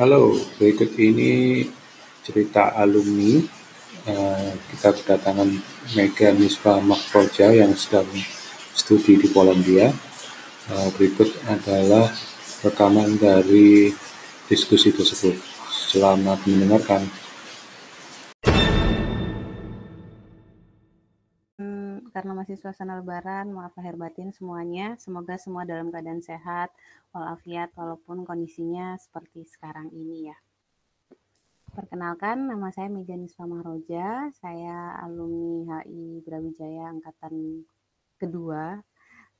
[0.00, 1.60] Halo, berikut ini
[2.24, 3.36] cerita alumni.
[4.08, 5.52] Uh, kita kedatangan
[5.92, 8.08] Mega Niswa Mahroja yang sedang
[8.72, 9.92] studi di Polandia.
[10.72, 12.08] Uh, berikut adalah
[12.64, 13.92] rekaman dari
[14.48, 15.36] diskusi tersebut.
[15.68, 17.04] Selamat mendengarkan.
[22.20, 24.92] Karena masih suasana lebaran, maaf lahir batin semuanya.
[25.00, 26.68] Semoga semua dalam keadaan sehat,
[27.16, 30.36] walafiat, walaupun kondisinya seperti sekarang ini ya.
[31.72, 34.28] Perkenalkan, nama saya Mega Niswa Mahroja.
[34.36, 37.64] Saya alumni HI Brawijaya Angkatan
[38.20, 38.76] kedua,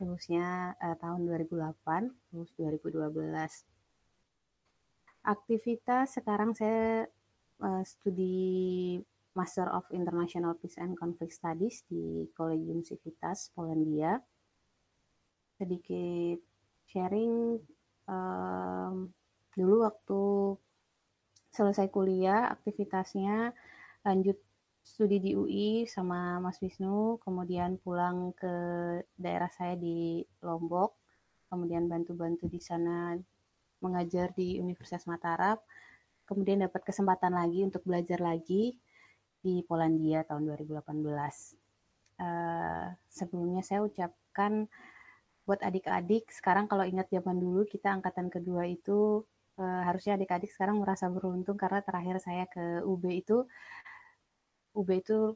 [0.01, 5.29] lulusnya eh, tahun 2008, lulus 2012.
[5.29, 7.05] Aktivitas sekarang saya
[7.61, 8.97] eh, studi
[9.39, 14.19] Master of International Peace and Conflict Studies di Collegium Civitas Polandia.
[15.55, 16.41] Sedikit
[16.91, 17.61] sharing
[18.11, 19.07] um,
[19.55, 20.23] dulu waktu
[21.51, 23.55] selesai kuliah aktivitasnya
[24.07, 24.39] lanjut
[24.81, 28.55] studi di UI sama Mas Wisnu, kemudian pulang ke
[29.15, 30.97] daerah saya di Lombok,
[31.53, 33.15] kemudian bantu-bantu di sana
[33.85, 35.61] mengajar di Universitas Mataram,
[36.25, 38.75] kemudian dapat kesempatan lagi untuk belajar lagi
[39.41, 40.85] di Polandia tahun 2018.
[40.85, 41.17] Uh,
[42.21, 44.69] eh, sebelumnya saya ucapkan
[45.49, 49.25] buat adik-adik, sekarang kalau ingat zaman dulu kita angkatan kedua itu
[49.59, 53.49] uh, harusnya adik-adik sekarang merasa beruntung karena terakhir saya ke UB itu
[54.79, 55.35] UB itu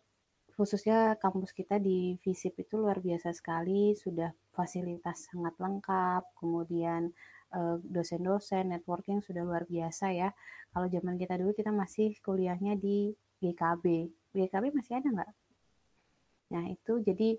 [0.54, 7.10] khususnya kampus kita di FISIP itu luar biasa sekali, sudah fasilitas sangat lengkap, kemudian
[7.50, 10.30] eh, dosen-dosen, networking sudah luar biasa ya.
[10.70, 13.10] Kalau zaman kita dulu kita masih kuliahnya di
[13.44, 13.84] GKB.
[14.32, 15.32] GKB masih ada nggak?
[16.56, 17.36] Nah itu jadi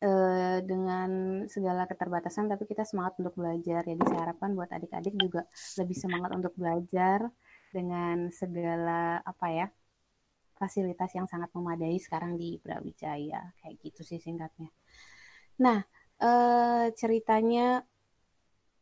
[0.00, 1.10] eh, dengan
[1.52, 3.84] segala keterbatasan tapi kita semangat untuk belajar.
[3.84, 5.44] Jadi saya harapkan buat adik-adik juga
[5.76, 7.28] lebih semangat untuk belajar
[7.70, 9.66] dengan segala apa ya
[10.60, 14.72] fasilitas yang sangat memadai sekarang di Brawijaya kayak gitu sih singkatnya.
[15.60, 15.84] Nah
[16.20, 17.84] eh, ceritanya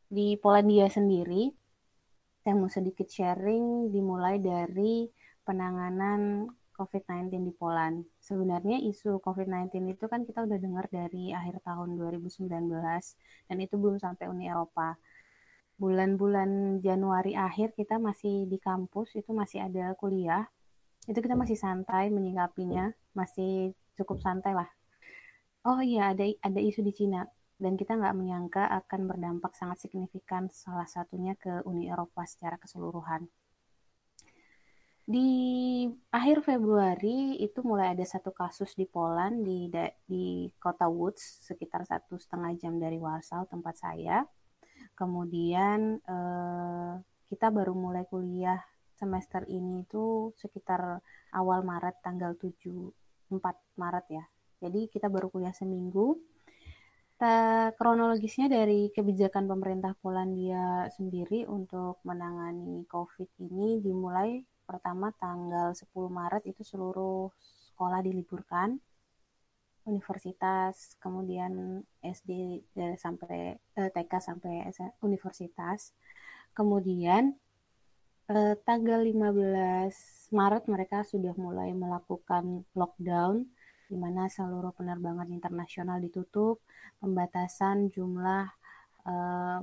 [0.09, 1.53] di Polandia sendiri
[2.43, 5.05] saya mau sedikit sharing dimulai dari
[5.49, 8.05] penanganan COVID-19 di Poland.
[8.21, 12.53] Sebenarnya isu COVID-19 itu kan kita udah dengar dari akhir tahun 2019
[13.49, 15.01] dan itu belum sampai Uni Eropa.
[15.81, 20.45] Bulan-bulan Januari akhir kita masih di kampus, itu masih ada kuliah.
[21.09, 24.69] Itu kita masih santai menyikapinya, masih cukup santai lah.
[25.65, 27.25] Oh iya, ada ada isu di Cina
[27.59, 33.27] dan kita nggak menyangka akan berdampak sangat signifikan salah satunya ke Uni Eropa secara keseluruhan
[35.09, 39.73] di akhir Februari itu mulai ada satu kasus di Poland di
[40.05, 44.29] di kota Woods sekitar satu setengah jam dari Warsaw tempat saya.
[44.93, 46.93] Kemudian eh,
[47.25, 48.61] kita baru mulai kuliah
[49.01, 51.01] semester ini itu sekitar
[51.33, 54.25] awal Maret tanggal 7 4 Maret ya.
[54.61, 56.21] Jadi kita baru kuliah seminggu.
[57.17, 65.89] Ta, kronologisnya dari kebijakan pemerintah Polandia sendiri untuk menangani COVID ini dimulai pertama tanggal 10
[66.13, 67.33] Maret itu seluruh
[67.73, 68.77] sekolah diliburkan
[69.89, 72.61] universitas kemudian SD
[73.01, 74.69] sampai eh, TK sampai
[75.01, 75.97] universitas.
[76.53, 77.33] Kemudian
[78.29, 83.49] eh, tanggal 15 Maret mereka sudah mulai melakukan lockdown
[83.89, 86.61] di mana seluruh penerbangan internasional ditutup.
[87.01, 88.45] Pembatasan jumlah
[89.09, 89.61] eh,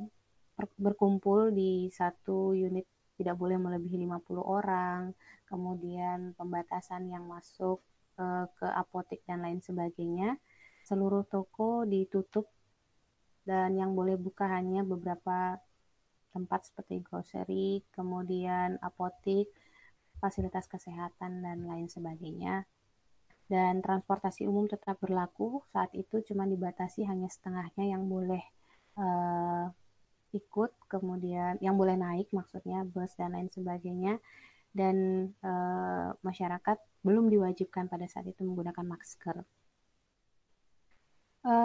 [0.79, 5.15] berkumpul di satu unit tidak boleh melebihi 50 orang,
[5.47, 7.79] kemudian pembatasan yang masuk
[8.19, 10.35] uh, ke apotek dan lain sebagainya.
[10.85, 12.51] Seluruh toko ditutup
[13.45, 15.61] dan yang boleh buka hanya beberapa
[16.35, 19.47] tempat seperti grocery, kemudian apotek,
[20.19, 22.67] fasilitas kesehatan dan lain sebagainya.
[23.45, 25.61] Dan transportasi umum tetap berlaku.
[25.69, 28.41] Saat itu cuma dibatasi hanya setengahnya yang boleh
[28.97, 29.69] uh,
[30.35, 34.19] ikut, kemudian yang boleh naik maksudnya bus dan lain sebagainya,
[34.75, 35.51] dan e,
[36.19, 36.77] masyarakat
[37.07, 39.47] belum diwajibkan pada saat itu menggunakan masker.
[41.47, 41.55] E,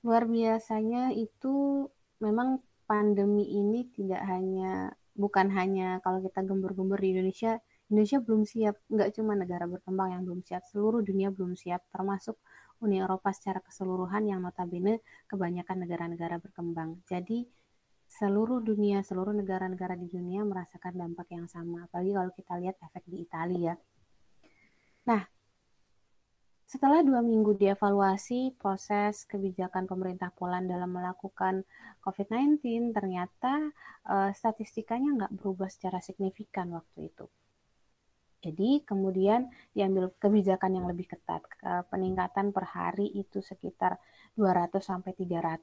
[0.00, 1.86] luar biasanya itu
[2.24, 7.60] memang pandemi ini tidak hanya bukan hanya kalau kita gembur-gembur di Indonesia
[7.92, 12.40] Indonesia belum siap, nggak cuma negara berkembang yang belum siap, seluruh dunia belum siap, termasuk
[12.80, 17.04] Uni Eropa secara keseluruhan yang notabene kebanyakan negara-negara berkembang.
[17.04, 17.44] Jadi
[18.12, 21.88] seluruh dunia, seluruh negara-negara di dunia merasakan dampak yang sama.
[21.88, 23.72] Apalagi kalau kita lihat efek di Italia.
[25.08, 25.22] Nah,
[26.68, 31.64] setelah dua minggu dievaluasi proses kebijakan pemerintah Poland dalam melakukan
[32.04, 33.72] COVID-19, ternyata
[34.08, 37.28] uh, statistikanya nggak berubah secara signifikan waktu itu.
[38.42, 41.46] Jadi kemudian diambil kebijakan yang lebih ketat.
[41.62, 44.02] Peningkatan per hari itu sekitar
[44.34, 45.62] 200 sampai 300.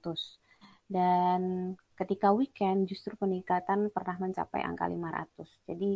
[0.89, 5.69] Dan ketika weekend justru peningkatan pernah mencapai angka 500.
[5.69, 5.91] Jadi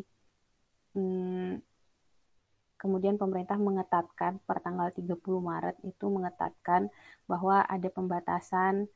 [0.93, 1.57] hmm,
[2.83, 6.91] Kemudian pemerintah mengetatkan per tanggal 30 Maret itu mengetatkan
[7.31, 8.91] bahwa ada pembatasan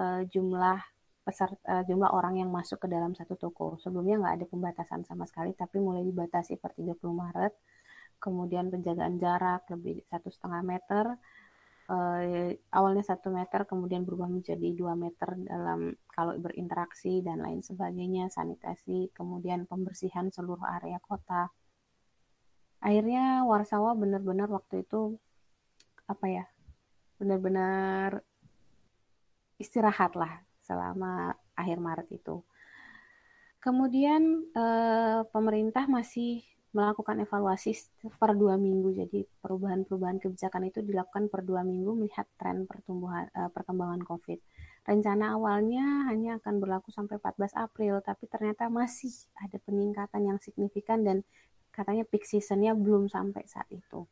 [0.00, 0.80] uh, jumlah
[1.28, 3.76] peserta uh, jumlah orang yang masuk ke dalam satu toko.
[3.84, 7.52] Sebelumnya nggak ada pembatasan sama sekali, tapi mulai dibatasi per 30 Maret.
[8.16, 11.04] Kemudian penjagaan jarak lebih satu setengah meter.
[11.88, 18.28] Uh, awalnya satu meter, kemudian berubah menjadi dua meter dalam kalau berinteraksi dan lain sebagainya,
[18.28, 21.48] sanitasi, kemudian pembersihan seluruh area kota
[22.78, 25.18] akhirnya Warsawa benar-benar waktu itu
[26.06, 26.44] apa ya
[27.18, 28.22] benar-benar
[29.58, 32.46] istirahat lah selama akhir Maret itu.
[33.58, 37.72] Kemudian eh, pemerintah masih melakukan evaluasi
[38.20, 38.92] per dua minggu.
[38.92, 44.38] Jadi perubahan-perubahan kebijakan itu dilakukan per dua minggu melihat tren pertumbuhan eh, perkembangan COVID.
[44.88, 51.04] Rencana awalnya hanya akan berlaku sampai 14 April, tapi ternyata masih ada peningkatan yang signifikan
[51.04, 51.20] dan
[51.68, 54.08] katanya peak seasonnya belum sampai saat itu.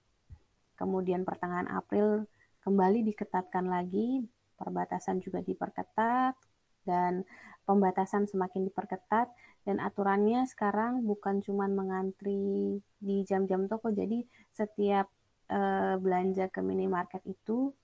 [0.76, 2.28] Kemudian pertengahan April
[2.60, 4.28] kembali diketatkan lagi,
[4.60, 6.36] perbatasan juga diperketat,
[6.84, 7.24] dan
[7.66, 9.32] pembatasan semakin diperketat,
[9.66, 14.22] dan aturannya sekarang bukan cuma mengantri di jam-jam toko, jadi
[14.54, 15.10] setiap
[15.50, 17.74] uh, belanja ke minimarket itu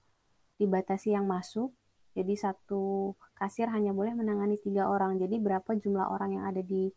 [0.62, 1.74] dibatasi yang masuk,
[2.14, 5.16] jadi satu kasir hanya boleh menangani tiga orang.
[5.16, 6.92] Jadi berapa jumlah orang yang ada di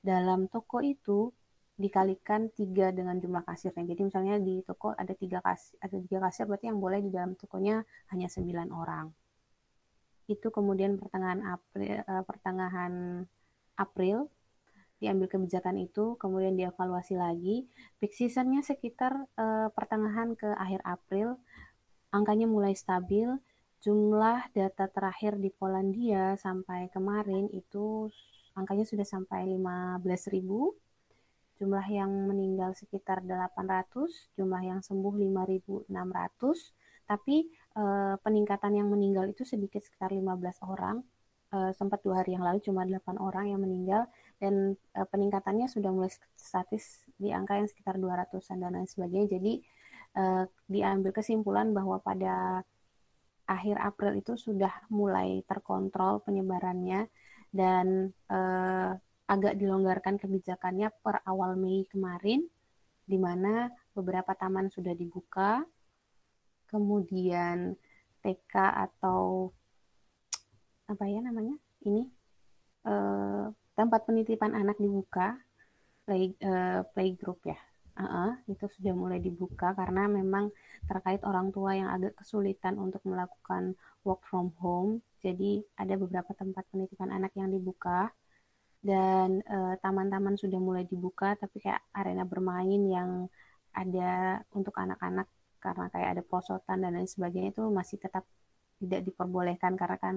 [0.00, 1.34] dalam toko itu
[1.74, 3.82] dikalikan tiga dengan jumlah kasirnya.
[3.82, 7.34] Jadi misalnya di toko ada tiga kasir, ada tiga kasir berarti yang boleh di dalam
[7.34, 7.82] tokonya
[8.14, 9.06] hanya sembilan orang.
[10.30, 12.92] Itu kemudian pertengahan April, uh, pertengahan
[13.76, 14.30] April
[15.02, 17.66] diambil kebijakan itu, kemudian dievaluasi lagi.
[17.98, 21.42] Peak seasonnya sekitar uh, pertengahan ke akhir April,
[22.14, 23.26] angkanya mulai stabil.
[23.82, 28.06] Jumlah data terakhir di Polandia sampai kemarin itu
[28.54, 30.38] angkanya sudah sampai 15.000
[31.62, 35.86] jumlah yang meninggal sekitar 800, jumlah yang sembuh 5.600,
[37.06, 37.46] tapi
[37.78, 41.06] eh, peningkatan yang meninggal itu sedikit sekitar 15 orang.
[41.52, 44.08] Eh, sempat dua hari yang lalu cuma 8 orang yang meninggal
[44.40, 49.36] dan eh, peningkatannya sudah mulai statis di angka yang sekitar 200-an dan lain sebagainya.
[49.36, 49.60] Jadi
[50.16, 52.64] eh, diambil kesimpulan bahwa pada
[53.44, 57.12] akhir April itu sudah mulai terkontrol penyebarannya
[57.52, 58.90] dan eh,
[59.28, 62.48] agak dilonggarkan kebijakannya per awal Mei kemarin,
[63.04, 65.68] di mana beberapa taman sudah dibuka,
[66.72, 67.76] kemudian
[68.24, 68.54] TK
[68.88, 69.52] atau
[70.92, 71.56] apa ya namanya
[71.88, 72.06] ini
[72.86, 75.34] eh, tempat penitipan anak dibuka,
[76.04, 77.58] play eh, playgroup ya,
[77.96, 80.52] uh -uh, itu sudah mulai dibuka karena memang
[80.84, 83.72] terkait orang tua yang agak kesulitan untuk melakukan
[84.04, 88.12] work from home, jadi ada beberapa tempat penitipan anak yang dibuka
[88.82, 93.30] dan uh, taman-taman sudah mulai dibuka tapi kayak arena bermain yang
[93.70, 95.30] ada untuk anak-anak
[95.62, 98.26] karena kayak ada prosotan dan lain sebagainya itu masih tetap
[98.82, 100.16] tidak diperbolehkan karena kan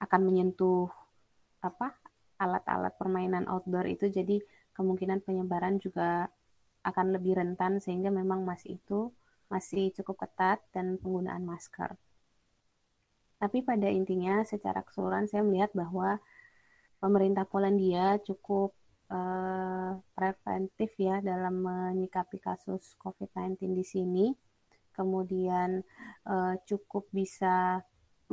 [0.00, 0.88] akan menyentuh
[1.64, 1.96] apa
[2.36, 4.40] alat-alat permainan outdoor itu jadi
[4.76, 6.28] kemungkinan penyebaran juga
[6.84, 9.10] akan lebih rentan sehingga memang masih itu
[9.48, 11.96] masih cukup ketat dan penggunaan masker.
[13.36, 16.20] Tapi pada intinya secara keseluruhan saya melihat bahwa
[17.00, 18.72] pemerintah Polandia cukup
[19.12, 24.26] uh, preventif ya dalam menyikapi kasus COVID-19 di sini.
[24.96, 25.84] Kemudian
[26.24, 27.84] uh, cukup bisa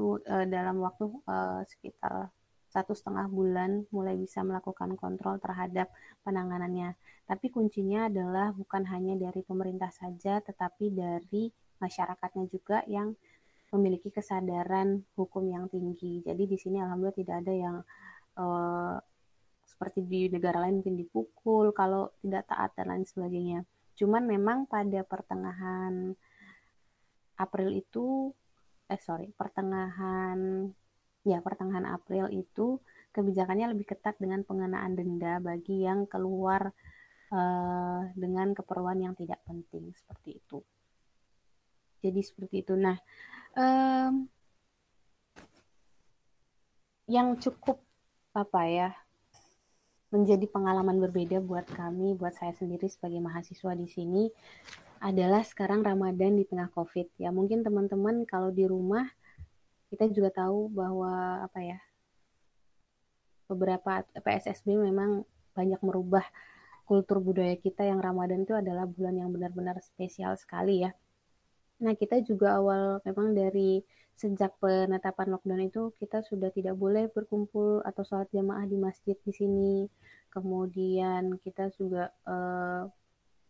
[0.02, 2.34] uh, dalam waktu uh, sekitar
[2.74, 5.94] satu setengah bulan mulai bisa melakukan kontrol terhadap
[6.26, 6.98] penanganannya.
[7.30, 13.14] Tapi kuncinya adalah bukan hanya dari pemerintah saja, tetapi dari masyarakatnya juga yang
[13.70, 16.26] memiliki kesadaran hukum yang tinggi.
[16.26, 17.78] Jadi di sini alhamdulillah tidak ada yang
[18.42, 18.98] uh,
[19.70, 23.66] seperti di negara lain mungkin dipukul kalau tidak taat dan lain sebagainya.
[23.94, 26.18] Cuman memang pada pertengahan
[27.38, 28.34] April itu
[28.92, 30.70] eh sorry pertengahan
[31.24, 32.84] ya pertengahan April itu
[33.16, 36.74] kebijakannya lebih ketat dengan pengenaan denda bagi yang keluar
[37.32, 40.60] uh, dengan keperluan yang tidak penting seperti itu.
[42.04, 42.74] Jadi seperti itu.
[42.76, 42.98] Nah,
[43.56, 44.28] um,
[47.08, 47.80] yang cukup
[48.34, 48.90] apa ya
[50.10, 54.24] menjadi pengalaman berbeda buat kami, buat saya sendiri sebagai mahasiswa di sini
[55.04, 57.20] adalah sekarang Ramadan di tengah COVID.
[57.20, 59.04] Ya mungkin teman-teman kalau di rumah
[59.92, 61.80] kita juga tahu bahwa apa ya
[63.52, 66.24] beberapa PSSB memang banyak merubah
[66.88, 70.96] kultur budaya kita yang Ramadan itu adalah bulan yang benar-benar spesial sekali ya.
[71.84, 73.84] Nah, kita juga awal memang dari
[74.16, 79.34] sejak penetapan lockdown itu kita sudah tidak boleh berkumpul atau sholat jamaah di masjid di
[79.36, 79.76] sini.
[80.32, 82.84] Kemudian kita juga eh,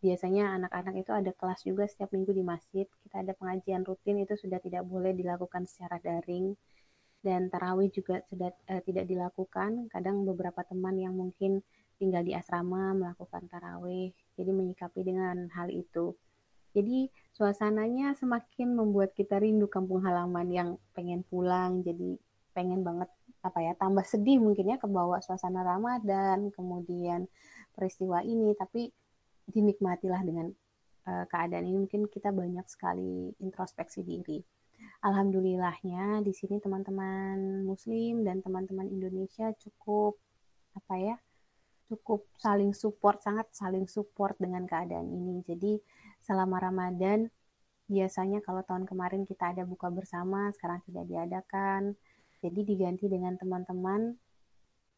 [0.03, 2.83] biasanya anak-anak itu ada kelas juga setiap minggu di masjid.
[3.07, 6.51] Kita ada pengajian rutin itu sudah tidak boleh dilakukan secara daring
[7.24, 9.88] dan tarawih juga sudah uh, tidak dilakukan.
[9.88, 11.63] Kadang beberapa teman yang mungkin
[11.95, 16.12] tinggal di asrama melakukan tarawih, jadi menyikapi dengan hal itu.
[16.75, 22.19] Jadi suasananya semakin membuat kita rindu kampung halaman yang pengen pulang, jadi
[22.51, 23.07] pengen banget
[23.39, 27.31] apa ya tambah sedih mungkin ya kebawa suasana Ramadan, kemudian
[27.72, 28.91] peristiwa ini, tapi
[29.50, 30.47] dinikmatilah dengan
[31.07, 34.39] uh, keadaan ini mungkin kita banyak sekali introspeksi diri.
[35.03, 40.19] Alhamdulillahnya di sini teman-teman Muslim dan teman-teman Indonesia cukup
[40.73, 41.15] apa ya
[41.91, 45.43] cukup saling support sangat saling support dengan keadaan ini.
[45.43, 45.79] Jadi
[46.23, 47.27] selama Ramadan
[47.88, 51.93] biasanya kalau tahun kemarin kita ada buka bersama sekarang tidak diadakan.
[52.43, 54.15] Jadi diganti dengan teman-teman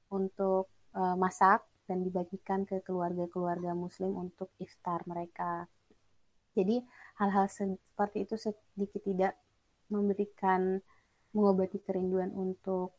[0.10, 5.70] untuk uh, masak dan dibagikan ke keluarga-keluarga muslim untuk iftar mereka.
[6.56, 6.82] Jadi
[7.22, 9.34] hal-hal seperti itu sedikit tidak
[9.92, 10.80] memberikan
[11.36, 12.96] mengobati kerinduan untuk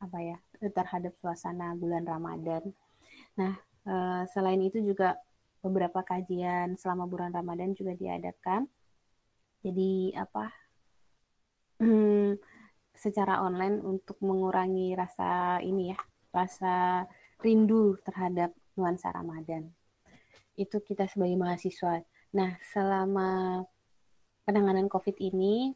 [0.00, 0.38] apa ya
[0.72, 2.72] terhadap suasana bulan Ramadan.
[3.38, 3.54] Nah,
[3.86, 5.16] eh, selain itu juga
[5.60, 8.64] beberapa kajian selama bulan Ramadan juga diadakan.
[9.60, 10.48] Jadi apa?
[11.80, 12.36] Hmm,
[12.96, 15.98] secara online untuk mengurangi rasa ini ya,
[16.32, 17.04] rasa
[17.40, 19.68] rindu terhadap nuansa Ramadan.
[20.56, 22.04] Itu kita sebagai mahasiswa.
[22.36, 23.60] Nah, selama
[24.44, 25.72] penanganan COVID ini,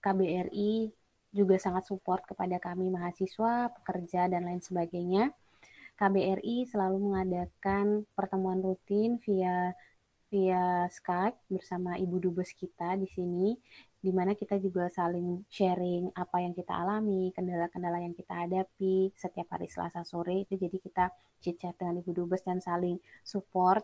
[0.00, 0.92] KBRI
[1.34, 5.34] juga sangat support kepada kami mahasiswa, pekerja, dan lain sebagainya.
[5.94, 9.74] KBRI selalu mengadakan pertemuan rutin via
[10.34, 13.54] via Skype bersama Ibu Dubes kita di sini
[14.04, 19.56] di mana kita juga saling sharing apa yang kita alami, kendala-kendala yang kita hadapi setiap
[19.56, 21.04] hari Selasa sore itu jadi kita
[21.40, 23.80] chit-chat dengan Ibu Dubes dan saling support.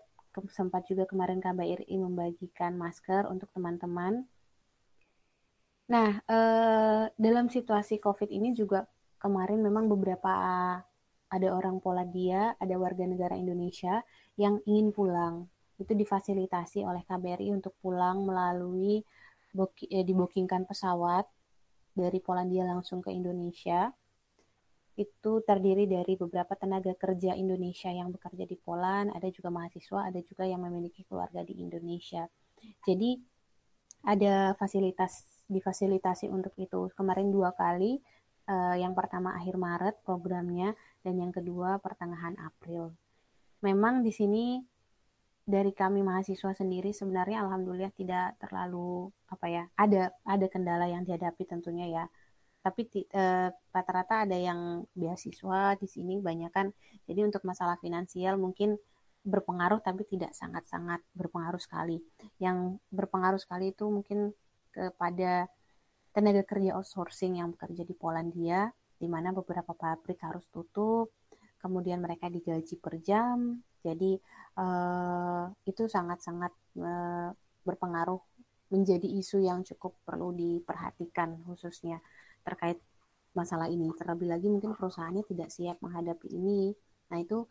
[0.53, 4.29] Sempat juga kemarin KBRI membagikan masker untuk teman-teman.
[5.89, 8.85] Nah, eh, dalam situasi COVID ini juga
[9.19, 10.31] kemarin memang beberapa
[11.33, 14.05] ada orang Polandia, ada warga negara Indonesia
[14.37, 15.49] yang ingin pulang.
[15.81, 19.01] Itu difasilitasi oleh KBRI untuk pulang melalui
[19.57, 21.27] eh, dibokingkan pesawat
[21.95, 23.91] dari Polandia langsung ke Indonesia.
[24.95, 30.21] Itu terdiri dari beberapa tenaga kerja Indonesia yang bekerja di Poland, ada juga mahasiswa, ada
[30.21, 32.29] juga yang memiliki keluarga di Indonesia.
[32.85, 33.17] Jadi
[34.05, 36.89] ada fasilitas difasilitasi untuk itu.
[36.95, 37.99] Kemarin dua kali,
[38.47, 42.95] uh, yang pertama akhir Maret programnya, dan yang kedua pertengahan April.
[43.61, 44.63] Memang di sini
[45.51, 51.43] dari kami mahasiswa sendiri sebenarnya alhamdulillah tidak terlalu apa ya ada ada kendala yang dihadapi
[51.45, 52.05] tentunya ya.
[52.61, 56.71] Tapi eh, rata-rata ada yang beasiswa di sini banyak kan.
[57.09, 58.79] Jadi untuk masalah finansial mungkin
[59.21, 61.99] berpengaruh tapi tidak sangat-sangat berpengaruh sekali.
[62.39, 64.33] Yang berpengaruh sekali itu mungkin
[64.71, 65.51] kepada
[66.15, 71.09] tenaga kerja outsourcing yang bekerja di Polandia di mana beberapa pabrik harus tutup
[71.61, 74.21] kemudian mereka digaji per jam jadi
[74.61, 77.33] uh, itu sangat-sangat uh,
[77.65, 78.21] berpengaruh
[78.71, 81.99] menjadi isu yang cukup perlu diperhatikan khususnya
[82.47, 82.79] terkait
[83.35, 83.91] masalah ini.
[83.97, 86.75] Terlebih lagi mungkin perusahaannya tidak siap menghadapi ini.
[87.11, 87.49] Nah itu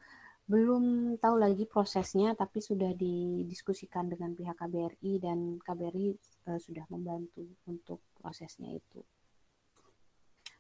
[0.50, 6.08] belum tahu lagi prosesnya, tapi sudah didiskusikan dengan pihak KBRI dan KBRI
[6.50, 9.06] uh, sudah membantu untuk prosesnya itu.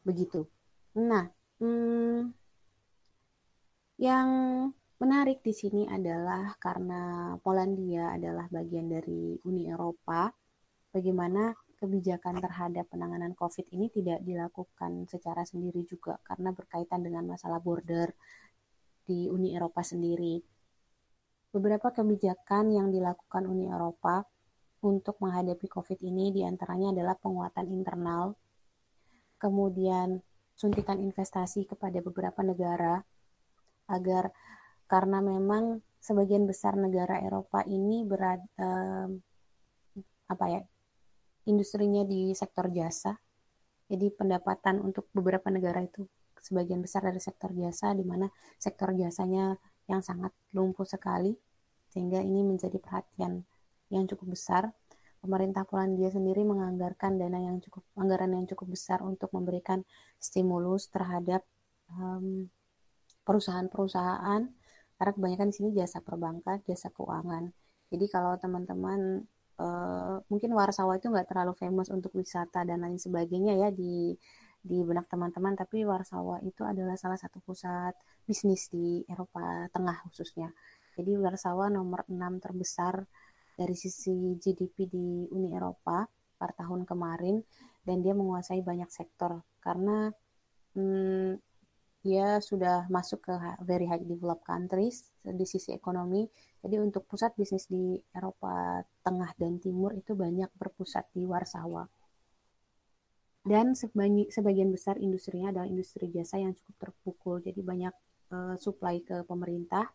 [0.06, 0.46] Begitu.
[0.94, 1.25] Nah,
[1.58, 2.29] hmm,
[4.00, 4.27] yang
[5.00, 10.27] Menarik di sini adalah karena Polandia adalah bagian dari Uni Eropa,
[10.91, 17.63] bagaimana kebijakan terhadap penanganan COVID ini tidak dilakukan secara sendiri juga karena berkaitan dengan masalah
[17.63, 18.12] border
[19.08, 20.44] di Uni Eropa sendiri.
[21.56, 24.27] Beberapa kebijakan yang dilakukan Uni Eropa
[24.84, 28.36] untuk menghadapi COVID ini di antaranya adalah penguatan internal,
[29.39, 30.20] kemudian
[30.60, 33.00] suntikan investasi kepada beberapa negara
[33.89, 34.31] agar
[34.86, 39.19] karena memang sebagian besar negara Eropa ini berada um,
[40.29, 40.62] apa ya
[41.50, 43.17] industrinya di sektor jasa
[43.89, 46.05] jadi pendapatan untuk beberapa negara itu
[46.39, 48.29] sebagian besar dari sektor jasa di mana
[48.62, 49.58] sektor jasanya
[49.89, 51.36] yang sangat lumpuh sekali
[51.89, 53.43] sehingga ini menjadi perhatian
[53.89, 54.63] yang cukup besar.
[55.19, 59.84] Pemerintah Polandia sendiri menganggarkan dana yang cukup anggaran yang cukup besar untuk memberikan
[60.15, 61.43] stimulus terhadap
[61.91, 62.48] um,
[63.30, 64.42] perusahaan-perusahaan
[64.98, 67.54] karena kebanyakan di sini jasa perbankan, jasa keuangan.
[67.94, 69.22] Jadi kalau teman-teman
[69.62, 74.18] uh, mungkin Warsawa itu nggak terlalu famous untuk wisata dan lain sebagainya ya di
[74.60, 77.94] di benak teman-teman, tapi Warsawa itu adalah salah satu pusat
[78.26, 80.52] bisnis di Eropa Tengah khususnya.
[80.98, 83.08] Jadi Warsawa nomor 6 terbesar
[83.56, 86.04] dari sisi GDP di Uni Eropa
[86.36, 87.40] per tahun kemarin
[87.88, 90.12] dan dia menguasai banyak sektor karena
[90.76, 91.49] hmm,
[92.00, 93.34] dia sudah masuk ke
[93.68, 96.24] very high developed countries di sisi ekonomi.
[96.63, 101.88] Jadi untuk pusat bisnis di Eropa Tengah dan Timur itu banyak berpusat di Warsawa.
[103.44, 107.36] Dan sebagian besar industrinya adalah industri jasa yang cukup terpukul.
[107.44, 107.96] Jadi banyak
[108.32, 109.88] uh, supply ke pemerintah.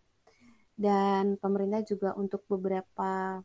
[0.74, 3.40] Dan pemerintah juga untuk beberapa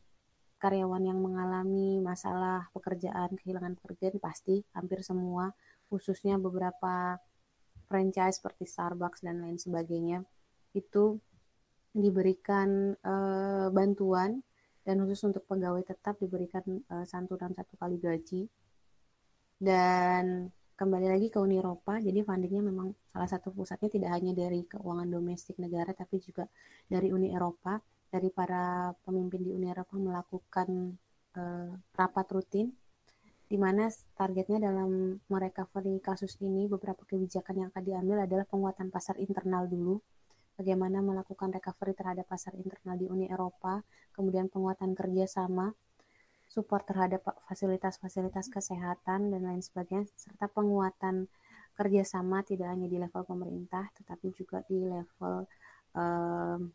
[0.59, 5.55] karyawan yang mengalami masalah pekerjaan, kehilangan pekerjaan pasti hampir semua,
[5.87, 7.15] khususnya beberapa
[7.89, 10.21] franchise seperti Starbucks dan lain sebagainya,
[10.77, 11.17] itu
[11.89, 14.45] diberikan uh, bantuan
[14.85, 16.61] dan khusus untuk pegawai tetap diberikan
[16.93, 18.45] uh, santunan satu kali gaji.
[19.59, 20.47] Dan
[20.79, 25.09] kembali lagi ke Uni Eropa, jadi fundingnya memang salah satu pusatnya tidak hanya dari keuangan
[25.09, 26.47] domestik negara, tapi juga
[26.87, 30.69] dari Uni Eropa dari para pemimpin di Uni Eropa melakukan
[31.37, 32.73] uh, rapat rutin
[33.49, 39.17] di mana targetnya dalam merecovery kasus ini beberapa kebijakan yang akan diambil adalah penguatan pasar
[39.17, 39.97] internal dulu
[40.53, 43.81] bagaimana melakukan recovery terhadap pasar internal di Uni Eropa
[44.13, 45.73] kemudian penguatan kerjasama
[46.45, 51.25] support terhadap fasilitas-fasilitas kesehatan dan lain sebagainya serta penguatan
[51.73, 55.49] kerjasama tidak hanya di level pemerintah tetapi juga di level
[55.97, 56.69] um,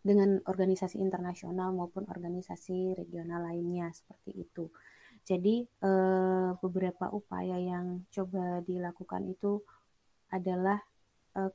[0.00, 4.72] dengan organisasi internasional maupun organisasi regional lainnya seperti itu.
[5.30, 9.62] Jadi eh, beberapa upaya yang coba dilakukan itu
[10.34, 10.82] adalah
[11.38, 11.54] eh,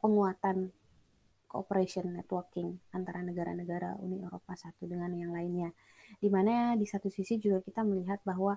[0.00, 0.72] penguatan
[1.44, 5.76] cooperation networking antara negara-negara Uni Eropa satu dengan yang lainnya.
[6.16, 8.56] Di mana di satu sisi juga kita melihat bahwa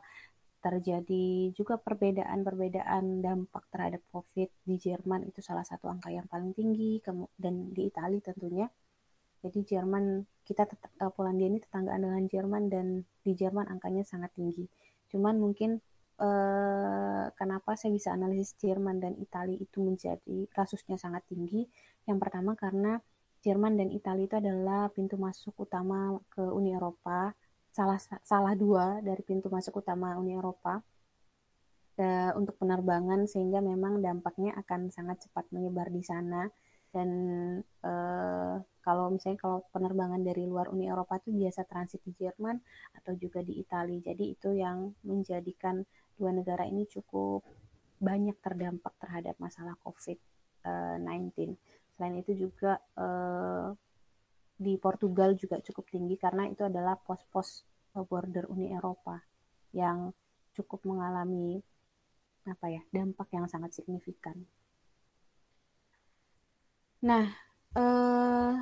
[0.57, 6.97] terjadi juga perbedaan-perbedaan dampak terhadap COVID di Jerman itu salah satu angka yang paling tinggi
[7.37, 8.67] dan di Italia tentunya.
[9.47, 12.85] Jadi Jerman kita tetap uh, Polandia ini tetanggaan dengan Jerman dan
[13.23, 14.67] di Jerman angkanya sangat tinggi.
[15.07, 15.79] Cuman mungkin
[16.19, 21.63] uh, kenapa saya bisa analisis Jerman dan Italia itu menjadi kasusnya sangat tinggi?
[22.03, 22.99] Yang pertama karena
[23.47, 27.31] Jerman dan Italia itu adalah pintu masuk utama ke Uni Eropa
[27.71, 30.81] salah salah dua dari pintu masuk utama Uni Eropa
[32.01, 36.49] uh, untuk penerbangan sehingga memang dampaknya akan sangat cepat menyebar di sana
[36.95, 37.09] dan
[37.83, 42.55] uh, kalau misalnya kalau penerbangan dari luar Uni Eropa itu biasa transit di Jerman
[42.95, 45.83] atau juga di Italia jadi itu yang menjadikan
[46.15, 47.43] dua negara ini cukup
[47.99, 51.57] banyak terdampak terhadap masalah COVID-19
[51.97, 53.73] selain itu juga uh,
[54.57, 59.21] di Portugal juga cukup tinggi karena itu adalah pos-pos border Uni Eropa
[59.73, 60.13] yang
[60.53, 61.61] cukup mengalami
[62.49, 64.47] apa ya dampak yang sangat signifikan.
[67.05, 67.25] Nah,
[67.77, 68.53] eh,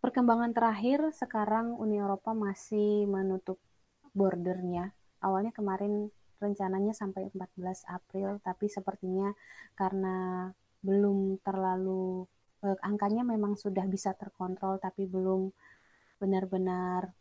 [0.00, 3.60] perkembangan terakhir sekarang Uni Eropa masih menutup
[4.16, 4.96] bordernya.
[5.20, 6.08] Awalnya kemarin
[6.40, 9.28] rencananya sampai 14 April, tapi sepertinya
[9.76, 10.48] karena
[10.80, 12.24] belum terlalu
[12.64, 15.52] uh, angkanya memang sudah bisa terkontrol tapi belum
[16.20, 17.12] benar-benar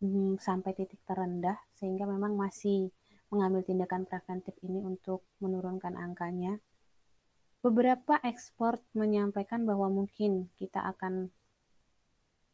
[0.00, 2.92] um, sampai titik terendah sehingga memang masih
[3.32, 6.60] mengambil tindakan preventif ini untuk menurunkan angkanya.
[7.62, 11.30] Beberapa ekspor menyampaikan bahwa mungkin kita akan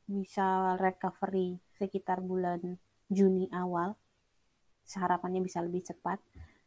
[0.04, 2.76] bisa recovery sekitar bulan
[3.08, 3.96] Juni awal.
[4.88, 6.20] Harapannya bisa lebih cepat.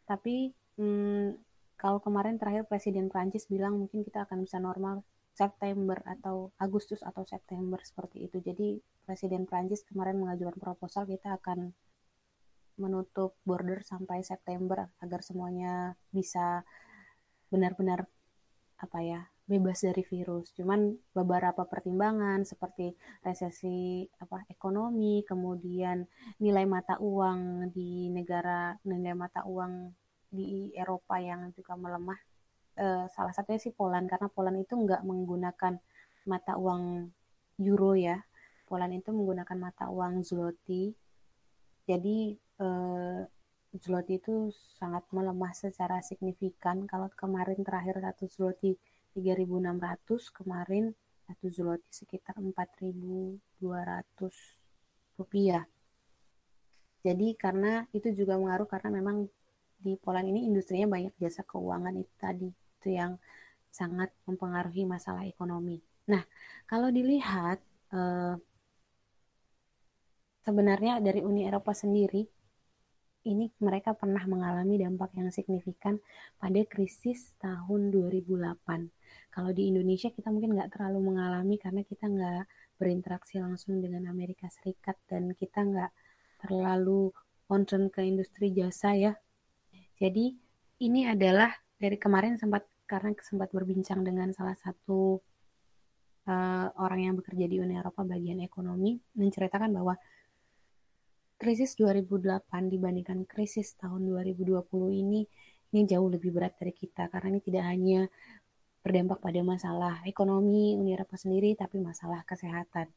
[0.09, 0.49] Tapi
[0.81, 1.37] hmm,
[1.77, 5.05] kalau kemarin terakhir Presiden Prancis bilang mungkin kita akan bisa normal
[5.37, 8.41] September atau Agustus atau September seperti itu.
[8.41, 11.73] Jadi Presiden Prancis kemarin mengajukan proposal kita akan
[12.81, 16.65] menutup border sampai September agar semuanya bisa
[17.53, 18.09] benar-benar
[18.81, 20.55] apa ya bebas dari virus.
[20.57, 26.07] Cuman beberapa pertimbangan seperti resesi apa ekonomi, kemudian
[26.41, 29.91] nilai mata uang di negara nilai mata uang
[30.31, 32.15] di Eropa yang juga melemah
[32.79, 35.75] uh, salah satunya sih Poland karena Poland itu nggak menggunakan
[36.25, 37.11] mata uang
[37.59, 38.17] euro ya.
[38.65, 40.95] Poland itu menggunakan mata uang zloty.
[41.83, 43.19] Jadi uh,
[43.79, 46.83] zloty itu sangat melemah secara signifikan.
[46.83, 48.75] Kalau kemarin terakhir satu zloty
[49.15, 50.91] 3.600, kemarin
[51.27, 53.39] satu zloty sekitar 4.200
[55.15, 55.63] rupiah.
[57.01, 59.25] Jadi karena itu juga mengaruh karena memang
[59.81, 63.17] di Poland ini industrinya banyak jasa keuangan itu tadi itu yang
[63.73, 65.81] sangat mempengaruhi masalah ekonomi.
[66.11, 66.21] Nah,
[66.69, 67.57] kalau dilihat
[67.95, 68.35] eh,
[70.45, 72.40] sebenarnya dari Uni Eropa sendiri
[73.21, 76.01] ini mereka pernah mengalami dampak yang signifikan
[76.41, 78.57] pada krisis tahun 2008.
[79.29, 82.43] Kalau di Indonesia kita mungkin nggak terlalu mengalami karena kita nggak
[82.81, 85.91] berinteraksi langsung dengan Amerika Serikat dan kita nggak
[86.41, 87.13] terlalu
[87.45, 89.13] concern ke industri jasa ya.
[90.01, 90.33] Jadi
[90.81, 95.21] ini adalah dari kemarin sempat karena sempat berbincang dengan salah satu
[96.27, 99.95] uh, orang yang bekerja di Uni Eropa bagian ekonomi menceritakan bahwa
[101.41, 104.61] krisis 2008 dibandingkan krisis tahun 2020
[104.93, 105.25] ini
[105.73, 108.01] ini jauh lebih berat dari kita karena ini tidak hanya
[108.85, 112.93] berdampak pada masalah ekonomi Uni Eropa sendiri tapi masalah kesehatan.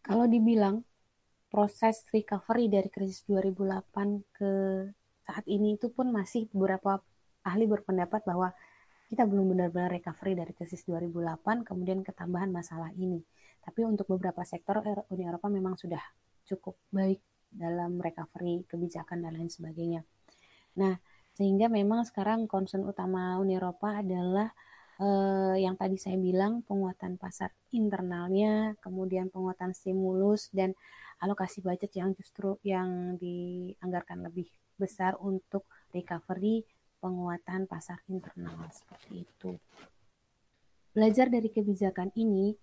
[0.00, 0.80] Kalau dibilang
[1.52, 4.52] proses recovery dari krisis 2008 ke
[5.28, 7.04] saat ini itu pun masih beberapa
[7.44, 8.56] ahli berpendapat bahwa
[9.12, 13.20] kita belum benar-benar recovery dari krisis 2008 kemudian ketambahan masalah ini.
[13.60, 14.80] Tapi untuk beberapa sektor
[15.12, 16.00] Uni Eropa memang sudah
[16.46, 20.06] cukup baik dalam recovery kebijakan dan lain sebagainya.
[20.78, 20.96] Nah,
[21.34, 24.54] sehingga memang sekarang concern utama Uni Eropa adalah
[25.02, 30.76] eh, yang tadi saya bilang penguatan pasar internalnya, kemudian penguatan stimulus dan
[31.20, 34.48] alokasi budget yang justru yang dianggarkan lebih
[34.80, 36.64] besar untuk recovery
[37.00, 39.56] penguatan pasar internal seperti itu.
[40.92, 42.56] Belajar dari kebijakan ini,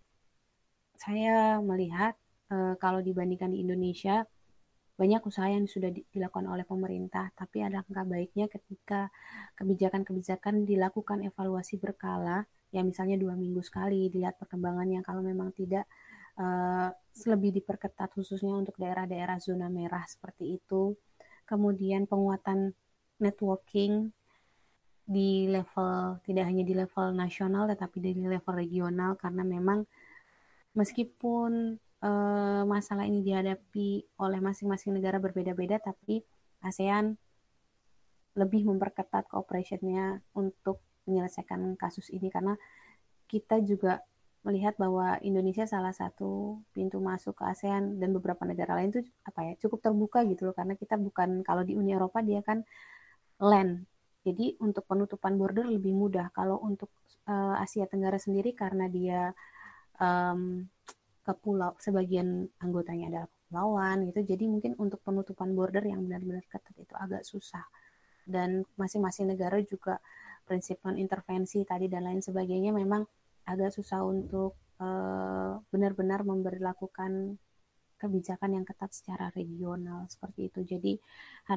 [0.97, 4.23] saya melihat e, kalau dibandingkan di Indonesia
[4.97, 9.13] banyak usaha yang sudah dilakukan oleh pemerintah, tapi ada angka baiknya ketika
[9.53, 15.86] kebijakan-kebijakan dilakukan evaluasi berkala, ya misalnya dua minggu sekali, dilihat perkembangannya kalau memang tidak
[16.41, 16.89] uh,
[17.29, 20.97] lebih diperketat khususnya untuk daerah-daerah zona merah seperti itu.
[21.45, 22.73] Kemudian penguatan
[23.21, 24.10] networking
[25.07, 29.88] di level tidak hanya di level nasional tetapi di level regional karena memang
[30.77, 36.21] meskipun uh, masalah ini dihadapi oleh masing-masing negara berbeda-beda tapi
[36.61, 37.17] ASEAN
[38.37, 42.29] lebih memperketat cooperation-nya untuk menyelesaikan kasus ini.
[42.29, 42.53] Karena
[43.25, 44.05] kita juga
[44.45, 49.43] melihat bahwa Indonesia salah satu pintu masuk ke ASEAN dan beberapa negara lain itu apa
[49.43, 50.55] ya cukup terbuka gitu loh.
[50.55, 52.61] Karena kita bukan kalau di Uni Eropa dia kan
[53.41, 53.89] land.
[54.21, 56.29] Jadi untuk penutupan border lebih mudah.
[56.29, 56.93] Kalau untuk
[57.25, 59.33] uh, Asia Tenggara sendiri karena dia
[60.01, 60.65] um,
[61.23, 66.75] ke pulau sebagian anggotanya adalah kepulauan gitu jadi mungkin untuk penutupan border yang benar-benar ketat
[66.79, 67.63] itu agak susah
[68.27, 69.99] dan masing-masing negara juga
[70.47, 73.03] prinsip intervensi tadi dan lain sebagainya memang
[73.47, 77.39] agak susah untuk uh, benar-benar memberlakukan
[77.97, 80.62] kebijakan yang ketat secara regional seperti itu.
[80.63, 80.93] Jadi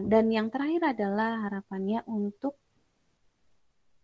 [0.09, 2.57] dan yang terakhir adalah harapannya untuk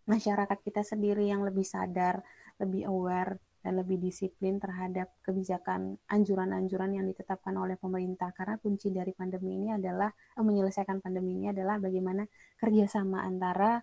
[0.06, 2.20] masyarakat kita sendiri yang lebih sadar,
[2.60, 9.10] lebih aware dan lebih disiplin terhadap kebijakan anjuran-anjuran yang ditetapkan oleh pemerintah karena kunci dari
[9.10, 12.22] pandemi ini adalah eh, menyelesaikan pandemi ini adalah bagaimana
[12.62, 13.82] kerjasama antara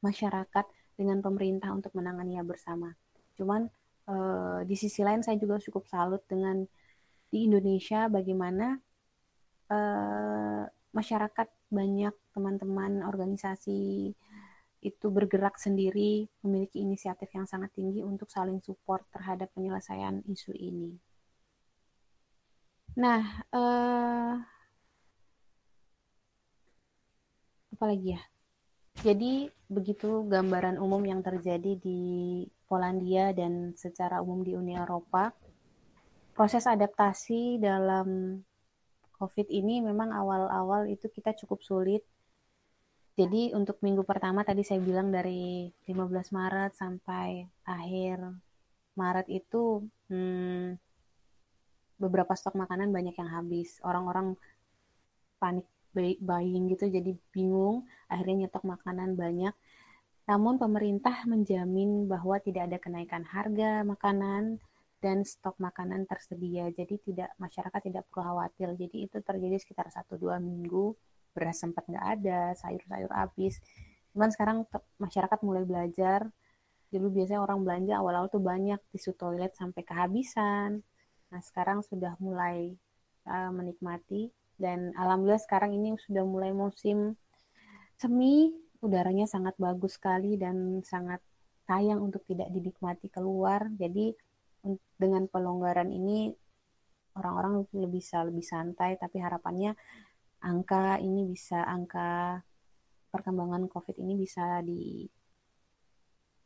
[0.00, 0.64] masyarakat
[0.96, 2.96] dengan pemerintah untuk menanganinya bersama.
[3.36, 3.68] Cuman
[4.08, 6.64] uh, di sisi lain saya juga cukup salut dengan
[7.28, 8.80] di Indonesia bagaimana
[9.68, 10.64] uh,
[10.96, 14.12] masyarakat banyak teman-teman organisasi
[14.80, 20.96] itu bergerak sendiri, memiliki inisiatif yang sangat tinggi untuk saling support terhadap penyelesaian isu ini.
[22.96, 23.22] Nah,
[23.54, 24.34] uh,
[27.76, 28.22] apa lagi ya?
[29.00, 32.00] Jadi begitu gambaran umum yang terjadi di
[32.68, 35.32] Polandia dan secara umum di Uni Eropa.
[36.36, 38.40] Proses adaptasi dalam
[39.20, 42.04] COVID ini memang awal-awal itu kita cukup sulit.
[43.20, 48.16] Jadi untuk minggu pertama tadi saya bilang dari 15 Maret sampai akhir
[48.96, 50.80] Maret itu hmm,
[52.00, 53.76] beberapa stok makanan banyak yang habis.
[53.84, 54.40] Orang-orang
[55.36, 55.68] panik
[56.24, 57.84] buying gitu jadi bingung.
[58.08, 59.52] Akhirnya nyetok makanan banyak.
[60.24, 64.64] Namun pemerintah menjamin bahwa tidak ada kenaikan harga makanan
[65.04, 66.72] dan stok makanan tersedia.
[66.72, 68.72] Jadi tidak masyarakat tidak perlu khawatir.
[68.80, 70.96] Jadi itu terjadi sekitar satu dua minggu
[71.34, 73.58] beras sempat nggak ada sayur-sayur habis.
[74.10, 74.66] Cuman sekarang
[74.98, 76.26] masyarakat mulai belajar.
[76.90, 80.82] Dulu biasanya orang belanja awal-awal tuh banyak tisu toilet sampai kehabisan.
[81.30, 82.74] Nah sekarang sudah mulai
[83.30, 84.34] uh, menikmati.
[84.60, 87.14] Dan alhamdulillah sekarang ini sudah mulai musim
[87.94, 88.50] semi.
[88.80, 91.20] Udaranya sangat bagus sekali dan sangat
[91.68, 93.70] sayang untuk tidak dinikmati keluar.
[93.78, 94.10] Jadi
[94.98, 96.32] dengan pelonggaran ini
[97.14, 98.98] orang-orang lebih bisa lebih santai.
[98.98, 99.78] Tapi harapannya
[100.40, 102.40] angka ini bisa angka
[103.12, 105.04] perkembangan COVID ini bisa di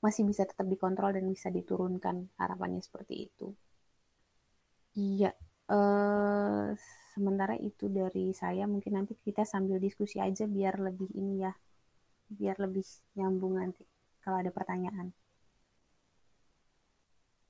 [0.04, 3.56] masih bisa tetap dikontrol dan bisa diturunkan harapannya seperti itu.
[4.94, 5.32] Iya,
[5.72, 6.66] eh,
[7.16, 11.52] sementara itu dari saya mungkin nanti kita sambil diskusi aja biar lebih ini ya,
[12.28, 12.84] biar lebih
[13.16, 13.82] nyambung nanti
[14.20, 15.23] kalau ada pertanyaan.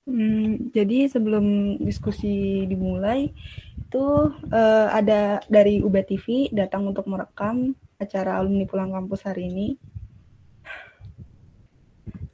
[0.05, 3.33] Hmm, jadi sebelum diskusi dimulai
[3.81, 4.05] itu
[4.53, 9.69] uh, ada dari UB TV datang untuk merekam acara alumni pulang kampus hari ini.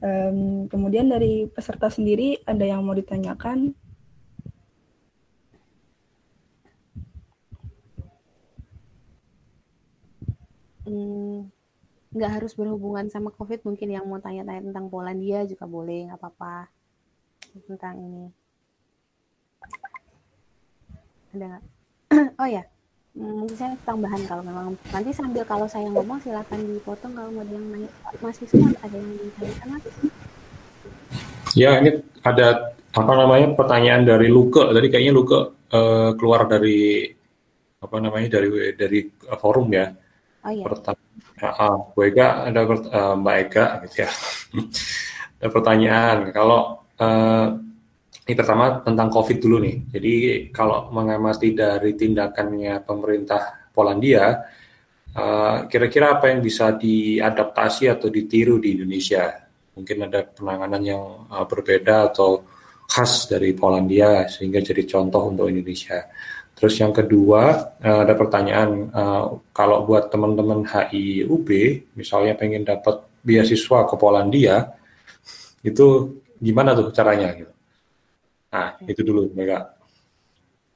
[0.03, 3.71] Um, kemudian dari peserta sendiri ada yang mau ditanyakan?
[10.83, 11.47] Hmm,
[12.11, 16.80] nggak harus berhubungan sama COVID, mungkin yang mau tanya-tanya tentang Polandia juga boleh, nggak apa-apa
[17.55, 18.25] tentang ini.
[21.35, 21.63] Ada nggak?
[22.41, 22.63] oh ya,
[23.15, 27.51] mungkin saya tambahan kalau memang nanti sambil kalau saya ngomong silakan dipotong kalau mau ada
[27.51, 27.89] yang nanya.
[28.19, 29.85] Masih semua ada yang ditanyakan mas
[31.55, 34.59] ya ini ada apa namanya pertanyaan dari Luke.
[34.59, 35.35] Tadi kayaknya Luke
[35.71, 37.07] uh, keluar dari
[37.81, 38.99] apa namanya dari dari
[39.39, 39.91] forum ya.
[40.41, 40.65] Oh iya.
[40.65, 44.09] Pertanyaan uh, Bu Ega ada uh, Mbak Ega gitu ya.
[45.41, 47.57] Ada pertanyaan kalau Uh,
[48.29, 49.77] ini pertama tentang COVID dulu nih.
[49.89, 50.13] Jadi
[50.53, 54.45] kalau mengamati dari tindakannya pemerintah Polandia,
[55.11, 59.25] kira kira-kira apa yang bisa diadaptasi atau ditiru di Indonesia?
[59.73, 62.45] Mungkin ada penanganan yang uh, berbeda atau
[62.85, 66.05] khas dari Polandia sehingga jadi contoh untuk Indonesia.
[66.53, 71.49] Terus yang kedua uh, ada pertanyaan uh, kalau buat teman-teman HIUB
[71.97, 74.77] misalnya pengen dapat beasiswa ke Polandia
[75.65, 77.53] itu gimana tuh caranya gitu.
[78.51, 78.91] Nah, okay.
[78.91, 79.77] itu dulu Mega.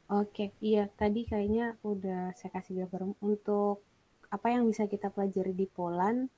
[0.06, 3.82] Oke, iya tadi kayaknya udah saya kasih gambar untuk
[4.30, 6.30] apa yang bisa kita pelajari di Poland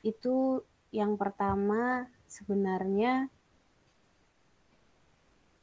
[0.00, 3.28] itu yang pertama sebenarnya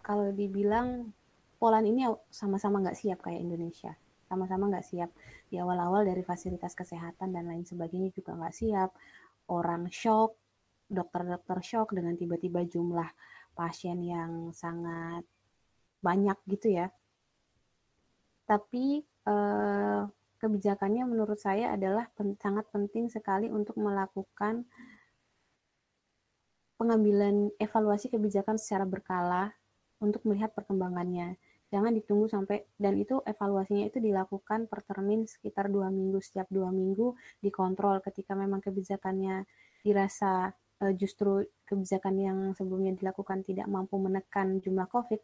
[0.06, 1.12] kalau dibilang
[1.58, 3.98] Poland ini sama-sama nggak siap kayak Indonesia,
[4.30, 5.10] sama-sama nggak siap
[5.50, 8.94] di awal-awal dari fasilitas kesehatan dan lain sebagainya juga nggak siap,
[9.50, 10.38] orang shock,
[10.88, 13.08] dokter-dokter shock dengan tiba-tiba jumlah
[13.54, 15.24] pasien yang sangat
[16.00, 16.88] banyak gitu ya.
[18.48, 20.02] Tapi eh,
[20.38, 24.64] kebijakannya menurut saya adalah pen, sangat penting sekali untuk melakukan
[26.78, 29.52] pengambilan evaluasi kebijakan secara berkala
[29.98, 31.36] untuk melihat perkembangannya.
[31.68, 36.72] Jangan ditunggu sampai dan itu evaluasinya itu dilakukan per termin sekitar dua minggu setiap dua
[36.72, 37.12] minggu
[37.44, 39.44] dikontrol ketika memang kebijakannya
[39.84, 45.20] dirasa uh, justru kebijakan yang sebelumnya dilakukan tidak mampu menekan jumlah COVID,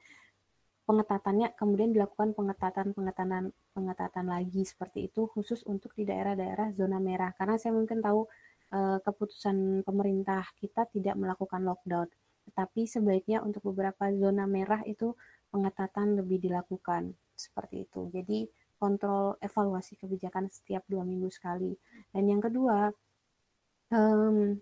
[0.83, 7.31] pengetatannya kemudian dilakukan pengetatan pengetatan pengetatan lagi seperti itu khusus untuk di daerah-daerah zona merah.
[7.37, 8.27] Karena saya mungkin tahu
[8.75, 12.09] uh, keputusan pemerintah kita tidak melakukan lockdown.
[12.51, 15.15] Tetapi sebaiknya untuk beberapa zona merah itu
[15.53, 18.11] pengetatan lebih dilakukan seperti itu.
[18.11, 21.71] Jadi kontrol evaluasi kebijakan setiap dua minggu sekali.
[22.11, 22.91] Dan yang kedua
[23.95, 24.59] um,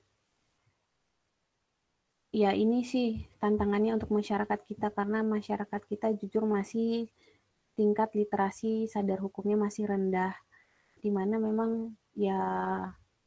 [2.32, 7.12] ya ini sih tantangannya untuk masyarakat kita karena masyarakat kita jujur masih
[7.76, 10.32] tingkat literasi sadar hukumnya masih rendah
[11.04, 12.40] di mana memang ya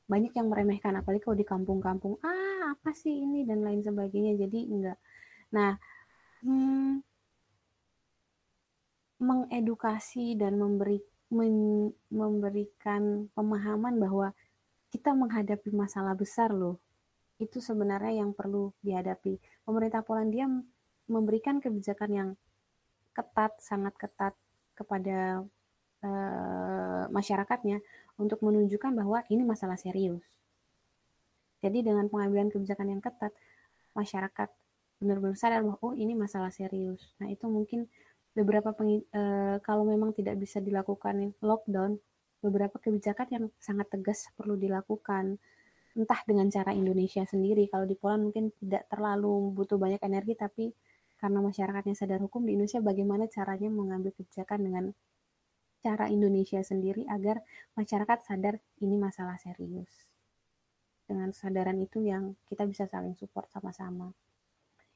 [0.09, 3.45] banyak yang meremehkan apalagi kalau di kampung-kampung ah apa sih ini?
[3.45, 4.99] dan lain sebagainya jadi enggak.
[5.53, 5.77] Nah
[6.45, 7.05] hmm,
[9.21, 11.01] mengedukasi dan memberi
[11.33, 14.33] men, memberikan pemahaman bahwa
[14.93, 16.81] kita menghadapi masalah besar loh
[17.43, 19.39] itu sebenarnya yang perlu dihadapi.
[19.67, 20.47] Pemerintah Polandia
[21.11, 22.29] memberikan kebijakan yang
[23.15, 24.35] ketat, sangat ketat
[24.75, 25.43] kepada
[26.03, 27.79] uh, masyarakatnya
[28.19, 30.23] untuk menunjukkan bahwa ini masalah serius.
[31.65, 33.33] Jadi dengan pengambilan kebijakan yang ketat,
[33.97, 34.51] masyarakat
[35.03, 37.03] benar-benar sadar bahwa oh ini masalah serius.
[37.19, 37.87] Nah itu mungkin
[38.35, 41.99] beberapa uh, kalau memang tidak bisa dilakukan lockdown,
[42.45, 45.41] beberapa kebijakan yang sangat tegas perlu dilakukan
[45.95, 47.71] entah dengan cara Indonesia sendiri.
[47.71, 50.75] Kalau di Poland mungkin tidak terlalu butuh banyak energi, tapi
[51.19, 54.85] karena masyarakatnya sadar hukum di Indonesia, bagaimana caranya mengambil kebijakan dengan
[55.81, 57.41] cara Indonesia sendiri agar
[57.79, 59.89] masyarakat sadar ini masalah serius.
[61.05, 64.13] Dengan kesadaran itu yang kita bisa saling support sama-sama.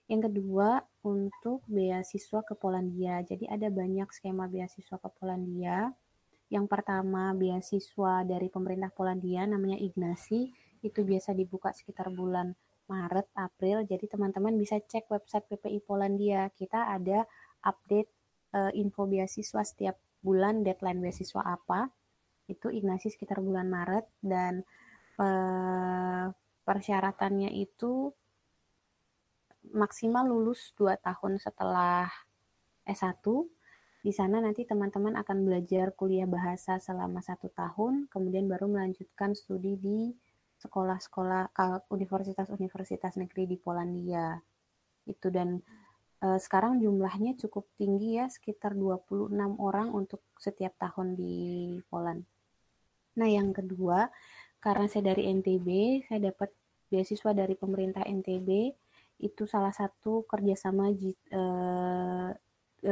[0.09, 3.21] Yang kedua, untuk beasiswa ke Polandia.
[3.21, 5.93] Jadi ada banyak skema beasiswa ke Polandia.
[6.49, 10.49] Yang pertama, beasiswa dari pemerintah Polandia namanya Ignasi
[10.83, 12.55] itu biasa dibuka sekitar bulan
[12.89, 13.85] Maret, April.
[13.85, 16.49] Jadi teman-teman bisa cek website PPI Polandia.
[16.57, 17.29] Kita ada
[17.63, 18.11] update
[18.57, 21.93] uh, info beasiswa setiap bulan, deadline beasiswa apa.
[22.49, 24.65] Itu Ignasi sekitar bulan Maret dan
[25.21, 26.33] uh,
[26.65, 28.09] persyaratannya itu
[29.69, 32.09] maksimal lulus 2 tahun setelah
[32.89, 33.21] S1.
[34.01, 39.77] Di sana nanti teman-teman akan belajar kuliah bahasa selama satu tahun, kemudian baru melanjutkan studi
[39.77, 40.15] di
[40.59, 41.55] sekolah-sekolah
[41.91, 44.35] universitas-universitas negeri di Polandia.
[45.07, 45.63] Itu dan
[46.19, 52.27] e, sekarang jumlahnya cukup tinggi ya, sekitar 26 orang untuk setiap tahun di Poland.
[53.19, 54.11] Nah, yang kedua,
[54.59, 55.69] karena saya dari NTB,
[56.11, 56.51] saya dapat
[56.91, 58.75] beasiswa dari pemerintah NTB.
[59.19, 61.43] Itu salah satu kerjasama e,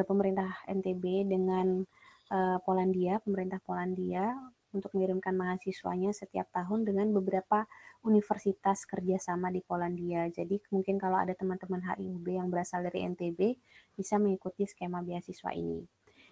[0.06, 1.82] pemerintah NTB dengan
[2.30, 7.64] e, Polandia, pemerintah Polandia untuk mengirimkan mahasiswanya setiap tahun dengan beberapa
[8.04, 10.28] universitas kerjasama di Polandia.
[10.28, 13.40] Jadi mungkin kalau ada teman-teman HIUB yang berasal dari NTB
[13.96, 15.82] bisa mengikuti skema beasiswa ini.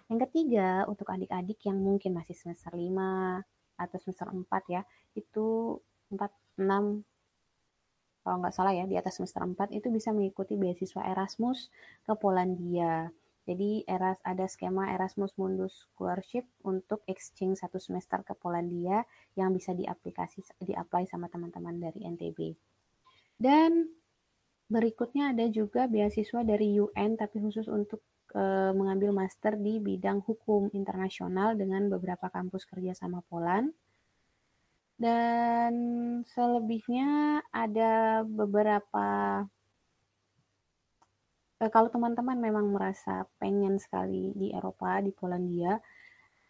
[0.05, 3.41] Yang ketiga, untuk adik-adik yang mungkin masih semester 5
[3.81, 4.81] atau semester 4 ya,
[5.17, 5.81] itu
[6.13, 6.29] 4,
[6.61, 7.01] 6,
[8.21, 11.73] kalau nggak salah ya, di atas semester 4 itu bisa mengikuti beasiswa Erasmus
[12.05, 13.09] ke Polandia.
[13.45, 19.05] Jadi eras ada skema Erasmus Mundus Scholarship untuk exchange satu semester ke Polandia
[19.37, 22.57] yang bisa diaplikasi di-apply sama teman-teman dari NTB.
[23.37, 23.85] Dan
[24.65, 28.01] berikutnya ada juga beasiswa dari UN tapi khusus untuk
[28.33, 28.41] e,
[28.73, 33.69] mengambil master di bidang hukum internasional dengan beberapa kampus kerja sama Poland.
[34.97, 35.73] Dan
[36.33, 39.43] selebihnya ada beberapa
[41.63, 45.79] Eh, kalau teman-teman memang merasa pengen sekali di Eropa, di Polandia,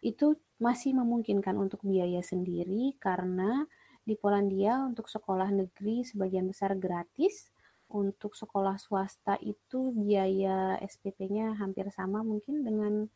[0.02, 3.62] itu masih memungkinkan untuk biaya sendiri karena
[4.02, 7.54] di Polandia untuk sekolah negeri sebagian besar gratis,
[7.86, 13.06] untuk sekolah swasta itu biaya SPP-nya hampir sama mungkin dengan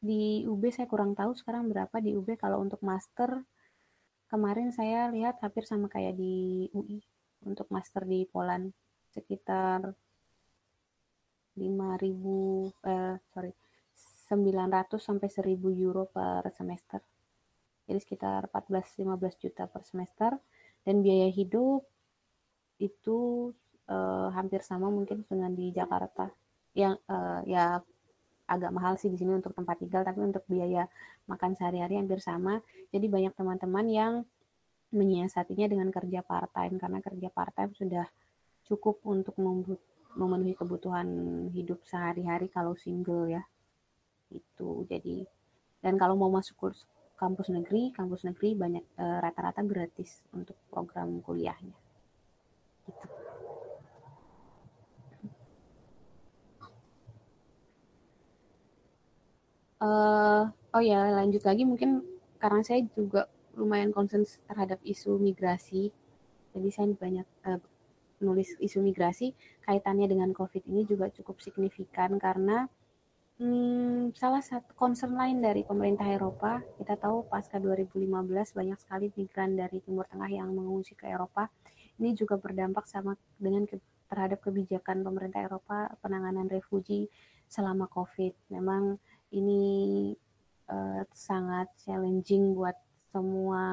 [0.00, 3.44] di UB saya kurang tahu sekarang berapa di UB kalau untuk master
[4.32, 7.02] kemarin saya lihat hampir sama kayak di UI
[7.44, 8.72] untuk master di Poland
[9.12, 9.92] sekitar
[11.58, 13.52] 5.000 eh sorry
[14.30, 17.00] 900 sampai 1000 euro per semester.
[17.88, 20.36] Jadi sekitar 14-15 juta per semester
[20.84, 21.82] dan biaya hidup
[22.78, 23.50] itu
[23.88, 26.28] eh, hampir sama mungkin dengan di Jakarta.
[26.76, 27.80] Yang eh, ya
[28.48, 30.88] agak mahal sih di sini untuk tempat tinggal tapi untuk biaya
[31.28, 32.60] makan sehari-hari hampir sama.
[32.92, 34.12] Jadi banyak teman-teman yang
[34.88, 38.06] menyiasatinya dengan kerja part time karena kerja part time sudah
[38.64, 39.36] cukup untuk
[40.16, 41.08] memenuhi kebutuhan
[41.52, 43.42] hidup sehari-hari kalau single ya.
[44.32, 45.26] Itu jadi
[45.78, 46.74] dan kalau mau masuk
[47.18, 51.74] kampus negeri kampus negeri banyak eh, rata-rata e, gratis untuk program kuliahnya.
[52.86, 53.06] Gitu.
[59.78, 62.02] Uh, oh ya lanjut lagi mungkin
[62.42, 65.94] karena saya juga lumayan concern terhadap isu migrasi.
[66.50, 67.62] Jadi saya banyak uh,
[68.18, 72.66] menulis isu migrasi kaitannya dengan COVID ini juga cukup signifikan karena
[73.38, 78.04] hmm, salah satu concern lain dari pemerintah Eropa, kita tahu pasca 2015
[78.54, 81.46] banyak sekali migran dari Timur Tengah yang mengungsi ke Eropa.
[81.98, 83.78] Ini juga berdampak sama dengan ke,
[84.10, 87.10] terhadap kebijakan pemerintah Eropa penanganan refugi
[87.46, 88.54] selama COVID.
[88.54, 88.98] Memang
[89.34, 90.14] ini
[90.70, 92.74] uh, sangat challenging buat
[93.08, 93.64] semua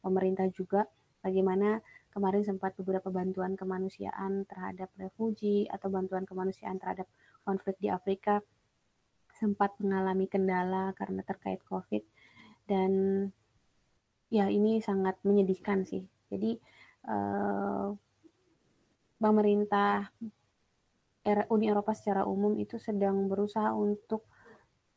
[0.00, 0.88] pemerintah juga
[1.22, 1.78] bagaimana
[2.12, 7.08] kemarin sempat beberapa bantuan kemanusiaan terhadap refugi atau bantuan kemanusiaan terhadap
[7.42, 8.44] konflik di Afrika
[9.32, 12.04] sempat mengalami kendala karena terkait COVID
[12.68, 12.92] dan
[14.28, 16.04] ya ini sangat menyedihkan sih.
[16.28, 16.56] Jadi
[17.08, 17.86] eh,
[19.18, 20.12] pemerintah
[21.22, 24.26] Uni Eropa secara umum itu sedang berusaha untuk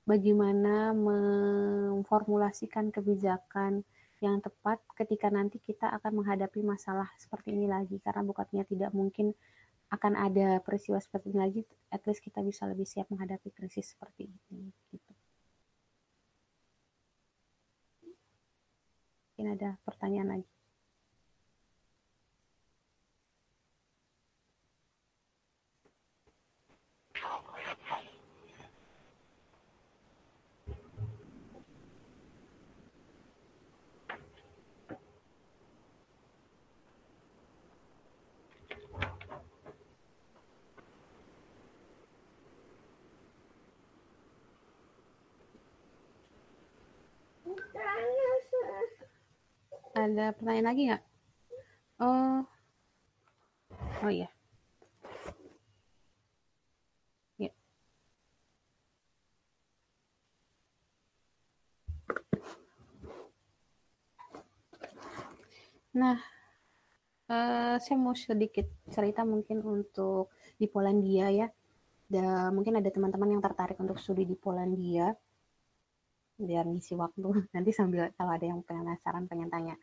[0.09, 3.85] bagaimana memformulasikan kebijakan
[4.25, 9.37] yang tepat ketika nanti kita akan menghadapi masalah seperti ini lagi karena bukannya tidak mungkin
[9.93, 11.61] akan ada peristiwa seperti ini lagi
[11.93, 15.11] at least kita bisa lebih siap menghadapi krisis seperti ini gitu.
[19.35, 20.54] Mungkin ada pertanyaan lagi.
[49.95, 51.03] Ada pertanyaan lagi nggak?
[52.03, 52.43] Oh,
[54.03, 54.29] Oh iya.
[57.39, 57.51] Ya.
[65.95, 66.19] Nah,
[67.31, 70.29] uh, saya mau sedikit cerita mungkin untuk
[70.59, 71.47] di Polandia ya.
[72.05, 75.09] Dan mungkin ada teman-teman yang tertarik untuk studi di Polandia
[76.35, 77.23] biar ngisi waktu
[77.55, 79.75] nanti sambil kalau ada yang penasaran pengen tanya.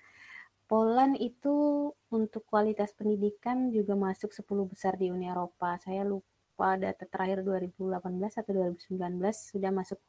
[0.71, 5.77] Poland itu untuk kualitas pendidikan juga masuk 10 besar di Uni Eropa.
[5.77, 7.93] Saya lupa data terakhir 2018
[8.41, 8.97] atau 2019
[9.37, 10.01] sudah masuk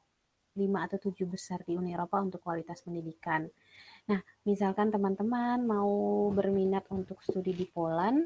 [0.55, 3.49] 5 atau 7 besar di Uni Eropa untuk kualitas pendidikan.
[4.07, 5.91] Nah, misalkan teman-teman mau
[6.31, 8.23] berminat untuk studi di Poland,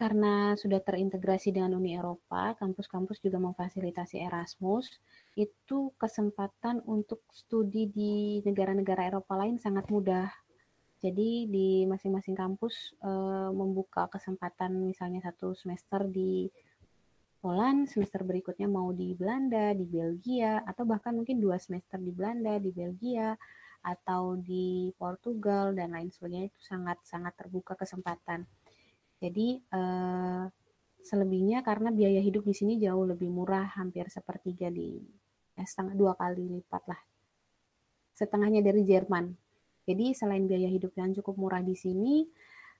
[0.00, 4.88] karena sudah terintegrasi dengan Uni Eropa, kampus-kampus juga memfasilitasi Erasmus,
[5.36, 10.32] itu kesempatan untuk studi di negara-negara Eropa lain sangat mudah.
[11.04, 13.12] Jadi di masing-masing kampus e,
[13.52, 16.48] membuka kesempatan misalnya satu semester di
[17.44, 22.56] Poland, semester berikutnya mau di Belanda, di Belgia, atau bahkan mungkin dua semester di Belanda,
[22.56, 23.36] di Belgia,
[23.84, 28.48] atau di Portugal, dan lain sebagainya itu sangat-sangat terbuka kesempatan.
[29.20, 30.48] Jadi uh,
[31.04, 34.96] selebihnya karena biaya hidup di sini jauh lebih murah, hampir sepertiga di
[35.52, 37.00] ya setengah dua kali lipat lah,
[38.16, 39.28] setengahnya dari Jerman.
[39.84, 42.24] Jadi selain biaya hidup yang cukup murah di sini,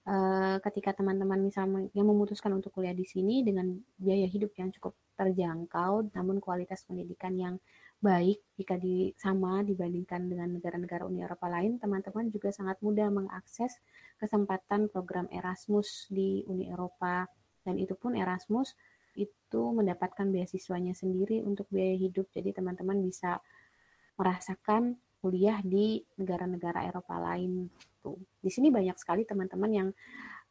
[0.08, 4.96] uh, ketika teman-teman misalnya yang memutuskan untuk kuliah di sini dengan biaya hidup yang cukup
[5.20, 7.54] terjangkau, namun kualitas pendidikan yang
[8.00, 13.76] baik jika di, sama dibandingkan dengan negara-negara Uni Eropa lain, teman-teman juga sangat mudah mengakses
[14.16, 17.28] kesempatan program Erasmus di Uni Eropa.
[17.60, 18.72] Dan itu pun Erasmus
[19.12, 22.32] itu mendapatkan beasiswanya sendiri untuk biaya hidup.
[22.32, 23.36] Jadi teman-teman bisa
[24.16, 27.68] merasakan kuliah di negara-negara Eropa lain.
[28.00, 28.16] Tuh.
[28.40, 29.88] Di sini banyak sekali teman-teman yang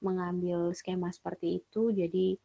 [0.05, 1.89] mengambil skema seperti itu.
[1.89, 2.37] Jadi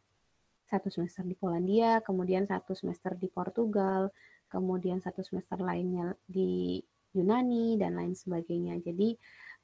[0.64, 4.09] satu semester di Polandia, kemudian satu semester di Portugal,
[4.55, 6.78] kemudian satu semester lainnya di
[7.14, 8.82] Yunani dan lain sebagainya.
[8.82, 9.14] Jadi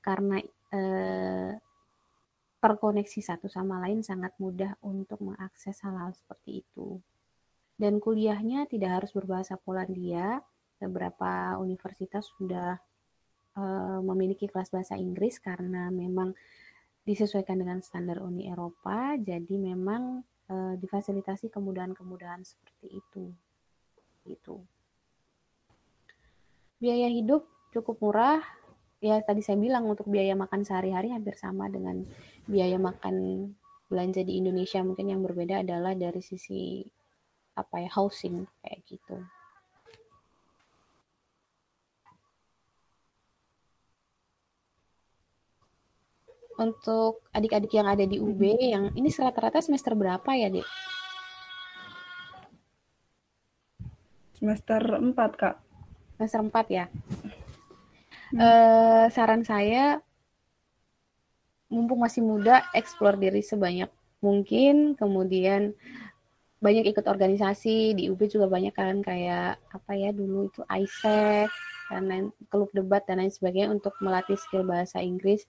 [0.00, 0.38] karena
[0.70, 1.52] eh,
[2.62, 7.02] terkoneksi satu sama lain sangat mudah untuk mengakses hal-hal seperti itu.
[7.74, 10.40] Dan kuliahnya tidak harus berbahasa Polandia.
[10.80, 12.78] Beberapa universitas sudah
[13.58, 16.32] eh, memiliki kelas bahasa Inggris karena memang
[17.04, 19.18] disesuaikan dengan standar Uni Eropa.
[19.18, 23.24] Jadi memang eh, difasilitasi kemudahan-kemudahan seperti itu.
[24.24, 24.79] Gitu
[26.80, 27.44] biaya hidup
[27.76, 28.40] cukup murah.
[29.00, 32.04] Ya tadi saya bilang untuk biaya makan sehari-hari hampir sama dengan
[32.48, 33.48] biaya makan
[33.88, 34.80] belanja di Indonesia.
[34.80, 36.84] Mungkin yang berbeda adalah dari sisi
[37.56, 39.16] apa ya housing kayak gitu.
[46.60, 50.68] Untuk adik-adik yang ada di UB yang ini rata-rata semester berapa ya, Dek?
[54.36, 55.69] Semester 4, Kak
[56.20, 56.84] semester 4 ya.
[58.30, 58.36] Hmm.
[58.36, 60.04] Uh, saran saya
[61.72, 63.88] mumpung masih muda explore diri sebanyak
[64.20, 65.72] mungkin kemudian
[66.60, 71.48] banyak ikut organisasi di UB juga banyak kan kayak apa ya dulu itu ISEC
[71.88, 75.48] dan lain klub debat dan lain sebagainya untuk melatih skill bahasa Inggris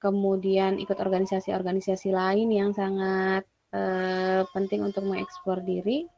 [0.00, 3.44] kemudian ikut organisasi-organisasi lain yang sangat
[3.76, 6.08] uh, penting untuk mengeksplor diri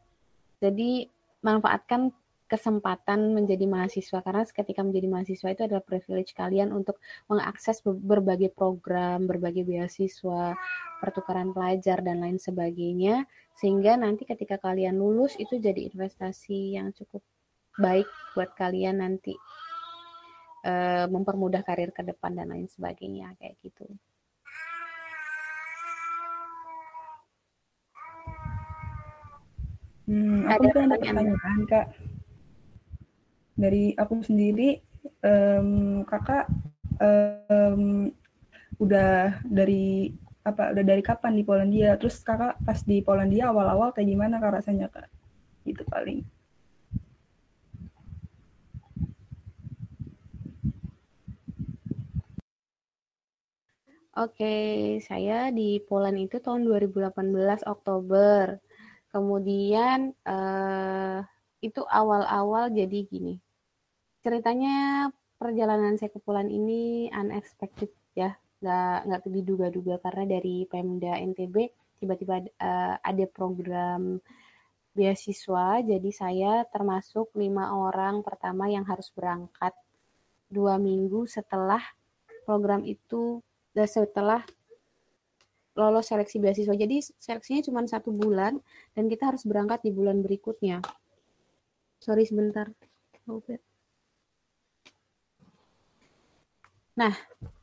[0.62, 1.10] jadi
[1.42, 2.14] manfaatkan
[2.50, 4.18] kesempatan menjadi mahasiswa.
[4.26, 6.98] Karena ketika menjadi mahasiswa itu adalah privilege kalian untuk
[7.30, 10.58] mengakses berbagai program, berbagai beasiswa,
[10.98, 13.30] pertukaran pelajar dan lain sebagainya.
[13.54, 17.22] Sehingga nanti ketika kalian lulus itu jadi investasi yang cukup
[17.78, 19.38] baik buat kalian nanti
[20.66, 23.86] uh, mempermudah karir ke depan dan lain sebagainya kayak gitu.
[30.10, 32.09] Hmm, aku ada pertanyaan, Kak
[33.60, 34.80] dari aku sendiri
[35.20, 36.48] um, kakak
[36.96, 38.08] um,
[38.80, 42.00] udah dari apa udah dari kapan di Polandia?
[42.00, 45.12] Terus kakak pas di Polandia awal-awal kayak gimana kak rasanya kak?
[45.68, 46.24] Itu paling.
[54.20, 58.58] Oke, saya di Poland itu tahun 2018 Oktober.
[59.12, 61.24] Kemudian uh,
[61.60, 63.40] itu awal-awal jadi gini
[64.20, 65.08] ceritanya
[65.40, 71.56] perjalanan saya ke Poland ini unexpected ya, nggak nggak diduga-duga karena dari Pemda NTB
[72.00, 74.20] tiba-tiba uh, ada program
[74.96, 79.70] beasiswa, jadi saya termasuk lima orang pertama yang harus berangkat
[80.50, 81.80] dua minggu setelah
[82.42, 83.38] program itu
[83.70, 84.42] dan setelah
[85.78, 86.74] lolos seleksi beasiswa.
[86.74, 88.58] Jadi seleksinya cuma satu bulan
[88.92, 90.82] dan kita harus berangkat di bulan berikutnya.
[92.02, 92.66] Sorry sebentar.
[97.00, 97.16] Nah,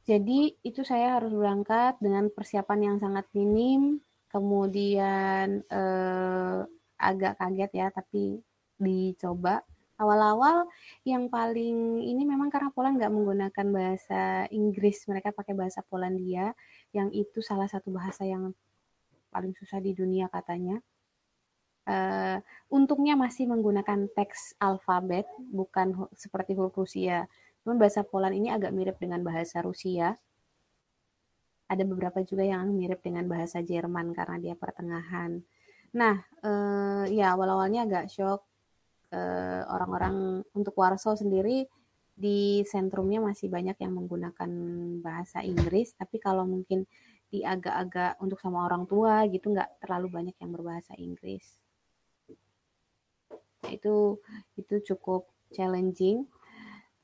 [0.09, 4.01] jadi itu saya harus berangkat dengan persiapan yang sangat minim,
[4.33, 6.59] kemudian eh,
[6.97, 8.41] agak kaget ya, tapi
[8.81, 9.61] dicoba.
[9.97, 10.69] Awal-awal
[11.09, 16.53] yang paling ini memang karena Poland nggak menggunakan bahasa Inggris, mereka pakai bahasa Polandia,
[16.93, 18.53] yang itu salah satu bahasa yang
[19.33, 20.77] paling susah di dunia katanya.
[21.87, 27.25] Uh, untungnya masih menggunakan teks alfabet, bukan seperti huruf Rusia.
[27.67, 30.15] Cuman bahasa Poland ini agak mirip dengan bahasa Rusia.
[31.67, 35.43] Ada beberapa juga yang mirip dengan bahasa Jerman karena dia pertengahan.
[35.91, 36.15] Nah,
[36.47, 38.47] uh, ya awal-awalnya agak shock
[39.07, 41.63] Eh, orang-orang untuk Warsaw sendiri
[42.11, 44.51] di sentrumnya masih banyak yang menggunakan
[44.99, 46.83] bahasa Inggris, tapi kalau mungkin
[47.31, 51.55] di agak-agak untuk sama orang tua gitu nggak terlalu banyak yang berbahasa Inggris.
[53.71, 54.19] Itu
[54.59, 56.27] itu cukup challenging.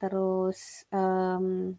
[0.04, 1.72] Terus um,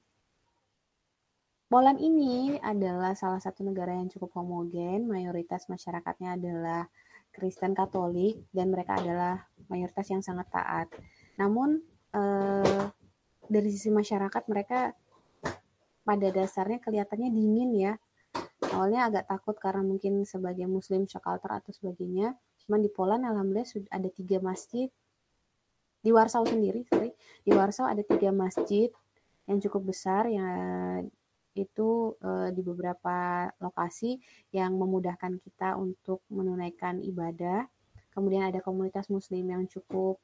[1.69, 6.89] Poland ini adalah salah satu negara yang cukup homogen, mayoritas masyarakatnya adalah
[7.35, 10.87] Kristen Katolik dan mereka adalah mayoritas yang sangat taat.
[11.35, 11.83] Namun
[12.15, 12.85] eh,
[13.51, 14.95] dari sisi masyarakat mereka
[16.07, 17.93] pada dasarnya kelihatannya dingin ya.
[18.71, 22.39] Awalnya agak takut karena mungkin sebagai Muslim shock culture atau sebagainya.
[22.65, 24.89] Cuman di Poland alhamdulillah sudah ada tiga masjid
[26.05, 28.93] di Warsaw sendiri, sorry, di Warsaw ada tiga masjid
[29.49, 31.09] yang cukup besar yang
[31.57, 34.21] itu uh, di beberapa lokasi
[34.53, 37.65] yang memudahkan kita untuk menunaikan ibadah.
[38.13, 40.21] Kemudian ada komunitas muslim yang cukup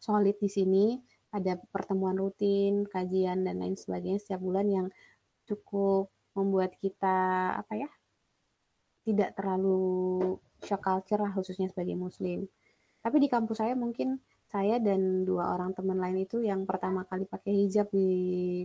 [0.00, 0.86] solid di sini,
[1.30, 4.86] ada pertemuan rutin, kajian dan lain sebagainya setiap bulan yang
[5.46, 7.90] cukup membuat kita apa ya?
[9.00, 12.44] tidak terlalu shock culture lah khususnya sebagai muslim.
[13.00, 14.20] Tapi di kampus saya mungkin
[14.50, 18.10] saya dan dua orang teman lain itu yang pertama kali pakai hijab di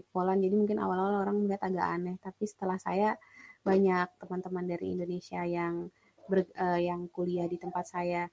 [0.10, 0.42] Poland.
[0.42, 2.16] Jadi mungkin awal-awal orang melihat agak aneh.
[2.18, 3.14] Tapi setelah saya
[3.62, 5.94] banyak teman-teman dari Indonesia yang
[6.26, 8.26] ber, uh, yang kuliah di tempat saya.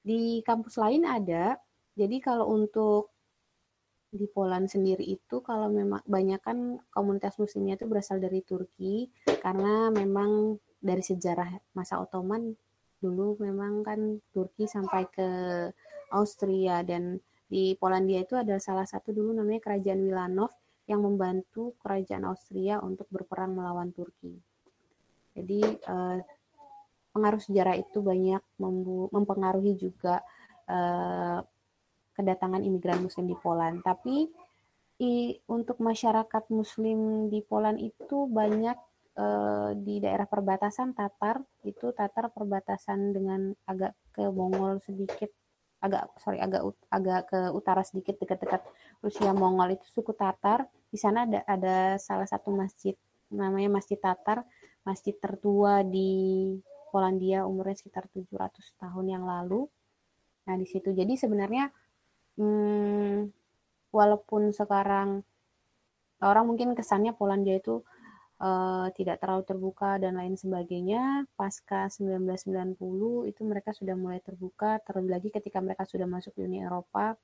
[0.00, 1.60] Di kampus lain ada.
[1.92, 3.12] Jadi kalau untuk
[4.08, 9.12] di Poland sendiri itu kalau memang banyak kan komunitas muslimnya itu berasal dari Turki.
[9.44, 12.48] Karena memang dari sejarah masa Ottoman
[12.98, 15.28] dulu memang kan Turki sampai ke
[16.12, 20.52] Austria dan di Polandia itu ada salah satu dulu namanya Kerajaan Milanov
[20.84, 24.36] yang membantu Kerajaan Austria untuk berperang melawan Turki.
[25.32, 26.18] Jadi eh,
[27.12, 28.40] pengaruh sejarah itu banyak
[29.12, 30.20] mempengaruhi juga
[30.68, 31.40] eh,
[32.16, 33.80] kedatangan imigran Muslim di Poland.
[33.80, 34.28] Tapi
[35.00, 38.76] i, untuk masyarakat Muslim di Poland itu banyak
[39.16, 45.32] eh, di daerah perbatasan Tatar itu Tatar perbatasan dengan agak ke Mongol sedikit
[45.78, 48.66] agak sorry agak agak ke utara sedikit dekat-dekat
[48.98, 50.66] Rusia Mongol itu suku Tatar.
[50.90, 52.98] Di sana ada ada salah satu masjid
[53.30, 54.42] namanya Masjid Tatar.
[54.82, 56.54] Masjid tertua di
[56.88, 59.68] Polandia umurnya sekitar 700 tahun yang lalu.
[60.48, 60.90] Nah di situ.
[60.96, 61.68] Jadi sebenarnya
[62.40, 63.28] hmm,
[63.92, 65.22] walaupun sekarang
[66.24, 67.84] orang mungkin kesannya Polandia itu
[68.38, 71.26] uh, tidak terlalu terbuka dan lain sebagainya.
[71.34, 72.78] Pasca 1990
[73.30, 77.18] itu mereka sudah mulai terbuka, terlebih lagi ketika mereka sudah masuk Uni Eropa.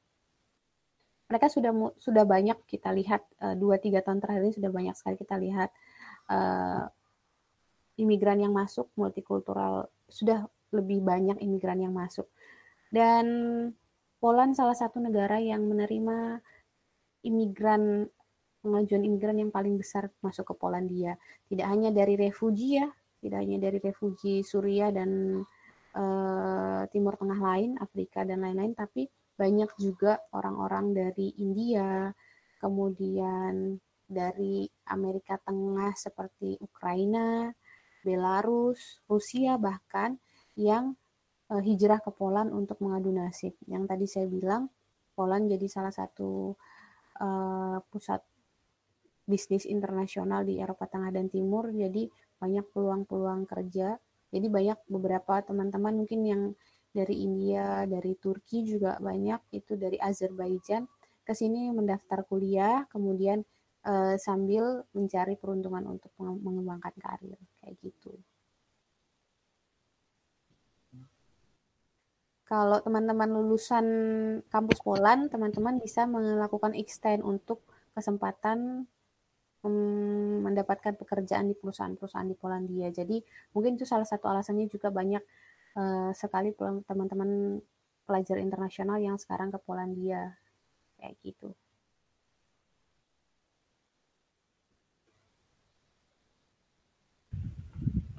[1.30, 5.16] Mereka sudah sudah banyak kita lihat uh, dua tiga tahun terakhir ini sudah banyak sekali
[5.16, 5.70] kita lihat
[6.28, 6.84] uh,
[7.96, 12.26] imigran yang masuk multikultural sudah lebih banyak imigran yang masuk
[12.90, 13.24] dan
[14.18, 16.42] Poland salah satu negara yang menerima
[17.24, 18.08] imigran
[18.64, 21.20] pengajuan imigran yang paling besar masuk ke Polandia.
[21.44, 22.88] Tidak hanya dari refugi ya,
[23.20, 25.44] tidak hanya dari refugi Suriah dan
[25.92, 29.04] uh, Timur Tengah lain, Afrika dan lain-lain, tapi
[29.36, 32.08] banyak juga orang-orang dari India,
[32.56, 33.76] kemudian
[34.08, 37.52] dari Amerika Tengah seperti Ukraina,
[38.04, 40.16] Belarus, Rusia bahkan
[40.56, 40.96] yang
[41.52, 43.56] uh, hijrah ke Poland untuk mengadu nasib.
[43.68, 44.72] Yang tadi saya bilang,
[45.14, 46.52] Poland jadi salah satu
[47.22, 48.20] uh, pusat
[49.25, 52.09] bisnis internasional di Eropa Tengah dan Timur, jadi
[52.39, 53.97] banyak peluang-peluang kerja.
[54.35, 56.43] Jadi banyak beberapa teman-teman mungkin yang
[56.95, 60.87] dari India, dari Turki juga banyak, itu dari Azerbaijan
[61.25, 63.41] ke sini mendaftar kuliah, kemudian
[63.89, 68.12] uh, sambil mencari peruntungan untuk mengembangkan karir kayak gitu.
[72.45, 73.87] Kalau teman-teman lulusan
[74.53, 77.64] kampus Poland, teman-teman bisa melakukan extend untuk
[77.97, 78.85] kesempatan
[79.68, 82.88] mendapatkan pekerjaan di perusahaan-perusahaan di Polandia.
[82.92, 83.20] Jadi
[83.56, 85.22] mungkin itu salah satu alasannya juga banyak
[85.78, 87.60] uh, sekali teman-teman
[88.04, 90.36] pelajar internasional yang sekarang ke Polandia
[91.00, 91.52] kayak gitu.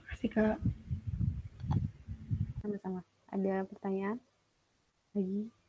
[0.09, 0.57] Kasih Kak.
[2.61, 3.01] Sama-sama.
[3.29, 4.17] Ada pertanyaan
[5.13, 5.64] lagi?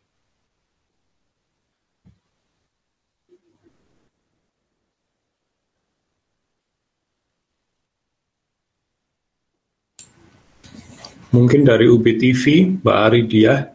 [11.37, 12.45] Mungkin dari UBTV,
[12.81, 13.69] Mbak Ari dia.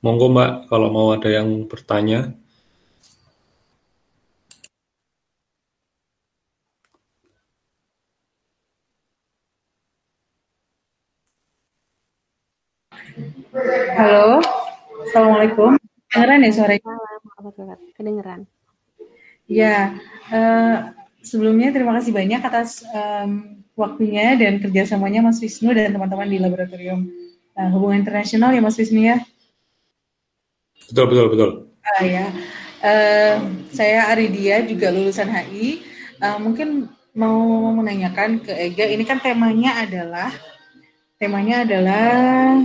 [0.00, 2.32] Monggo Mbak, kalau mau ada yang bertanya.
[14.00, 14.40] Halo,
[15.04, 15.76] Assalamualaikum.
[16.08, 16.76] Kedengeran ya sore?
[17.92, 18.40] Kedengeran.
[19.44, 19.92] Ya,
[20.32, 20.88] uh,
[21.20, 27.10] sebelumnya terima kasih banyak atas um, waktunya dan kerjasamanya Mas Wisnu dan teman-teman di laboratorium
[27.58, 29.18] uh, hubungan internasional ya Mas Wisnu ya.
[30.90, 31.50] Betul betul betul.
[31.84, 32.26] Uh, ya,
[32.80, 33.34] uh,
[33.74, 35.82] saya Aridia juga lulusan HI.
[36.22, 40.30] Uh, mungkin mau menanyakan ke Ega, ini kan temanya adalah
[41.18, 42.58] temanya adalah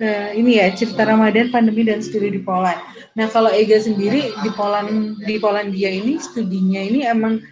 [0.00, 2.80] uh, ini ya cerita Ramadan, pandemi dan studi di Poland.
[3.16, 7.42] Nah kalau Ega sendiri di Poland di Polandia ini studinya ini emang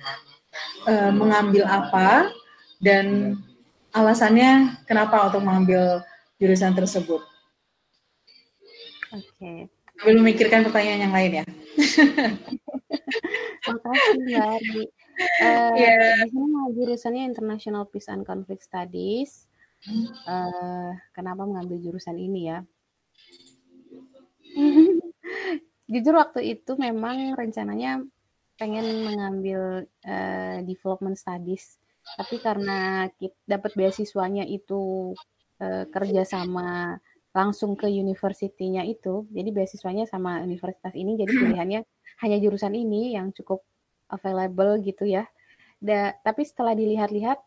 [0.88, 2.32] uh, mengambil apa
[2.80, 3.36] dan
[3.92, 6.00] alasannya kenapa untuk mengambil
[6.40, 7.20] jurusan tersebut.
[9.12, 9.28] Oke.
[9.36, 9.58] Okay.
[9.98, 11.44] Belum memikirkan pertanyaan yang lain ya.
[13.68, 14.82] Makasih Mbak Ardi.
[15.42, 16.22] Uh, yeah.
[16.22, 19.50] Di sini jurusannya International Peace and Conflict Studies.
[20.26, 22.62] Uh, kenapa mengambil jurusan ini ya?
[25.90, 28.06] Jujur waktu itu memang rencananya
[28.58, 31.78] pengen mengambil uh, development studies.
[32.18, 35.14] Tapi karena kita dapat beasiswanya itu
[35.62, 36.98] uh, kerja sama
[37.32, 41.80] langsung ke universitinya itu jadi beasiswanya sama universitas ini jadi pilihannya
[42.18, 43.62] hanya jurusan ini yang cukup
[44.10, 45.24] available gitu ya.
[45.78, 47.38] Da, tapi setelah dilihat-lihat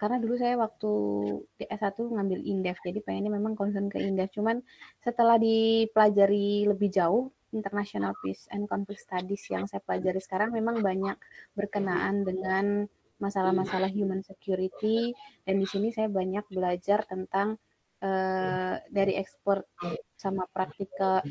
[0.00, 0.92] karena dulu saya waktu
[1.60, 4.32] di S1 ngambil indef jadi pengennya memang concern ke indef.
[4.32, 4.64] Cuman
[5.04, 11.14] setelah dipelajari lebih jauh International Peace and Conflict Studies yang saya pelajari sekarang memang banyak
[11.54, 12.90] berkenaan dengan
[13.22, 15.14] masalah-masalah human security
[15.46, 17.56] dan di sini saya banyak belajar tentang
[18.02, 19.62] uh, dari ekspor
[20.18, 21.22] sama praktika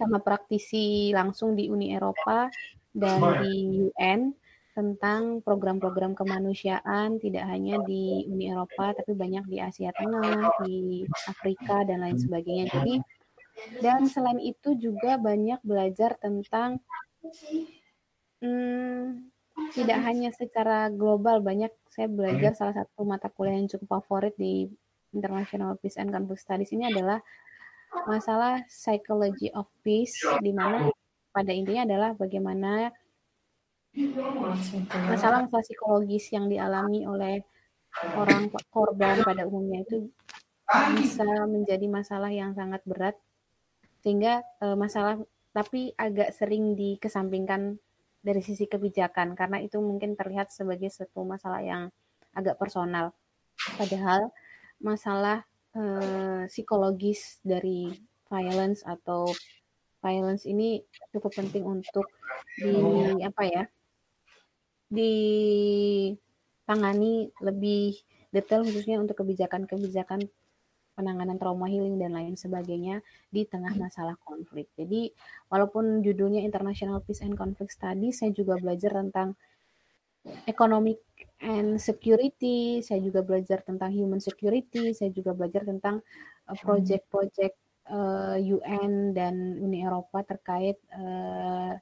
[0.00, 2.48] sama praktisi langsung di Uni Eropa
[2.96, 4.32] dan di UN
[4.72, 11.84] tentang program-program kemanusiaan tidak hanya di Uni Eropa tapi banyak di Asia Tengah, di Afrika
[11.84, 12.70] dan lain sebagainya.
[12.70, 12.94] Jadi
[13.80, 16.80] dan selain itu juga banyak belajar tentang
[18.40, 19.30] hmm,
[19.76, 24.70] tidak hanya secara global, banyak saya belajar salah satu mata kuliah yang cukup favorit di
[25.10, 27.20] International Peace and Conflict Studies ini adalah
[28.06, 30.88] masalah psychology of peace, di mana
[31.34, 32.94] pada intinya adalah bagaimana
[35.10, 37.42] masalah-masalah psikologis yang dialami oleh
[38.14, 40.06] orang korban pada umumnya itu
[40.94, 43.18] bisa menjadi masalah yang sangat berat
[44.00, 45.20] sehingga uh, masalah
[45.50, 47.78] tapi agak sering dikesampingkan
[48.20, 51.88] dari sisi kebijakan karena itu mungkin terlihat sebagai satu masalah yang
[52.36, 53.16] agak personal.
[53.76, 54.30] Padahal
[54.80, 55.44] masalah
[55.76, 57.92] uh, psikologis dari
[58.30, 59.26] violence atau
[60.00, 60.80] violence ini
[61.12, 62.06] cukup penting untuk
[62.56, 62.72] di
[63.20, 63.68] apa ya
[64.90, 66.18] ditangani
[67.38, 67.94] lebih
[68.34, 70.30] detail khususnya untuk kebijakan-kebijakan
[71.00, 73.00] penanganan trauma healing dan lain sebagainya
[73.32, 74.68] di tengah masalah konflik.
[74.76, 75.08] Jadi
[75.48, 79.32] walaupun judulnya International Peace and Conflict Studies, saya juga belajar tentang
[80.44, 81.00] economic
[81.40, 86.04] and security, saya juga belajar tentang human security, saya juga belajar tentang
[86.44, 87.56] uh, project-project
[87.88, 91.72] uh, UN dan Uni Eropa terkait uh,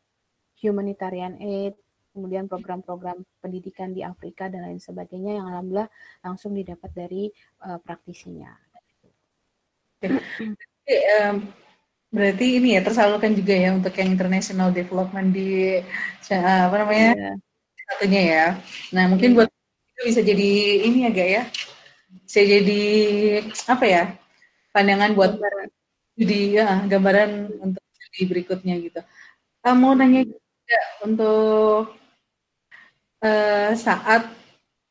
[0.63, 1.75] humanitarian aid,
[2.15, 5.91] kemudian program-program pendidikan di Afrika dan lain sebagainya yang alhamdulillah
[6.23, 7.31] langsung didapat dari
[7.67, 8.51] uh, praktisinya.
[9.99, 11.37] Jadi, um,
[12.09, 15.77] berarti ini ya tersalurkan juga ya untuk yang international development di
[16.33, 17.35] apa namanya yeah.
[17.93, 18.47] satunya ya.
[18.95, 19.37] Nah mungkin yeah.
[19.43, 20.51] buat itu bisa jadi
[20.87, 21.43] ini agak ya,
[22.25, 22.83] bisa jadi
[23.67, 24.03] apa ya
[24.71, 25.37] pandangan buat
[26.15, 27.83] di ya, gambaran untuk
[28.15, 29.01] di berikutnya gitu.
[29.67, 31.93] Uh, mau nanya juga untuk
[33.27, 34.31] uh, saat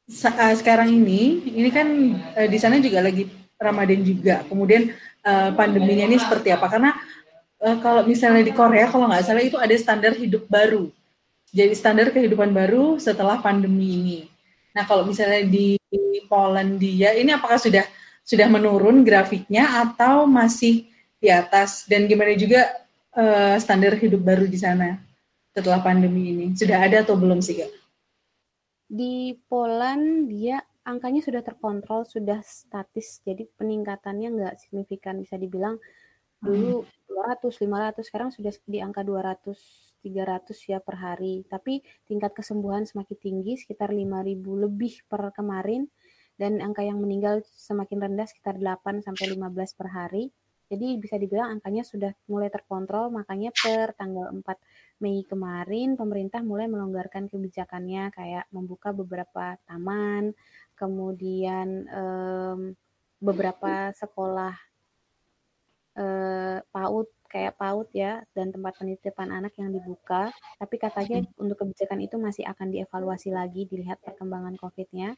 [0.07, 1.87] saat sekarang ini, ini kan
[2.35, 4.45] uh, di sana juga lagi Ramadan juga.
[4.45, 4.93] Kemudian
[5.25, 6.69] uh, pandeminya ini seperti apa?
[6.69, 6.93] Karena
[7.61, 10.89] uh, kalau misalnya di Korea kalau nggak salah itu ada standar hidup baru.
[11.51, 14.19] Jadi standar kehidupan baru setelah pandemi ini.
[14.77, 15.79] Nah kalau misalnya di
[16.27, 17.87] Polandia ini apakah sudah
[18.27, 22.67] sudah menurun grafiknya atau masih di atas dan gimana juga
[23.15, 24.99] uh, standar hidup baru di sana
[25.55, 27.71] setelah pandemi ini sudah ada atau belum sih kak?
[28.91, 35.19] Di Poland dia angkanya sudah terkontrol sudah statis jadi peningkatannya nggak signifikan.
[35.19, 35.75] Bisa dibilang
[36.39, 39.51] dulu 200 500 sekarang sudah di angka 200
[39.99, 41.43] 300 ya per hari.
[41.43, 45.91] Tapi tingkat kesembuhan semakin tinggi sekitar 5000 lebih per kemarin.
[46.37, 50.29] Dan angka yang meninggal semakin rendah sekitar 8 sampai 15 per hari.
[50.67, 54.43] Jadi bisa dibilang angkanya sudah mulai terkontrol, makanya per tanggal 4
[54.99, 60.35] Mei kemarin pemerintah mulai melonggarkan kebijakannya kayak membuka beberapa taman,
[60.77, 62.77] kemudian um,
[63.17, 64.53] beberapa sekolah
[65.97, 71.99] uh, PAUD kayak PAUD ya dan tempat penitipan anak yang dibuka, tapi katanya untuk kebijakan
[71.99, 75.17] itu masih akan dievaluasi lagi dilihat perkembangan COVID-nya.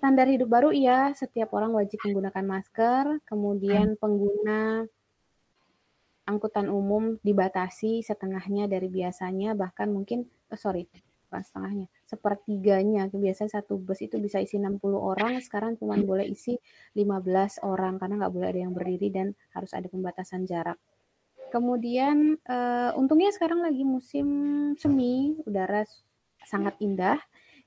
[0.00, 4.88] Standar hidup baru iya, setiap orang wajib menggunakan masker, kemudian pengguna
[6.24, 10.88] angkutan umum dibatasi setengahnya dari biasanya, bahkan mungkin, oh sorry,
[11.28, 13.06] bukan setengahnya, sepertiganya.
[13.06, 16.58] Biasanya satu bus itu bisa isi 60 orang, sekarang cuma boleh isi
[16.98, 20.78] 15 orang, karena nggak boleh ada yang berdiri dan harus ada pembatasan jarak.
[21.54, 24.26] Kemudian, uh, untungnya sekarang lagi musim
[24.78, 25.82] semi, udara
[26.46, 27.18] sangat indah,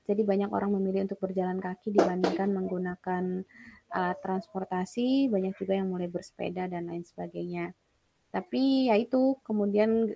[0.04, 3.44] jadi banyak orang memilih untuk berjalan kaki dibandingkan menggunakan
[3.88, 7.72] alat transportasi, banyak juga yang mulai bersepeda dan lain sebagainya.
[8.28, 10.10] Tapi ya itu kemudian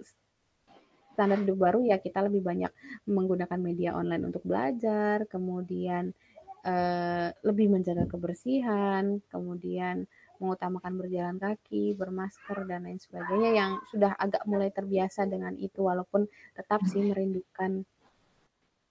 [1.18, 2.70] standar hidup baru ya kita lebih banyak
[3.10, 6.14] menggunakan media online untuk belajar, kemudian
[6.62, 10.06] eh, lebih menjaga kebersihan, kemudian
[10.38, 16.30] mengutamakan berjalan kaki, bermasker dan lain sebagainya yang sudah agak mulai terbiasa dengan itu walaupun
[16.54, 17.82] tetap sih merindukan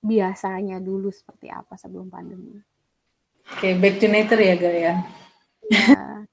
[0.04, 2.60] biasanya dulu seperti apa sebelum pandemi.
[3.48, 4.94] Oke, okay, back to nature ya, Ga ya.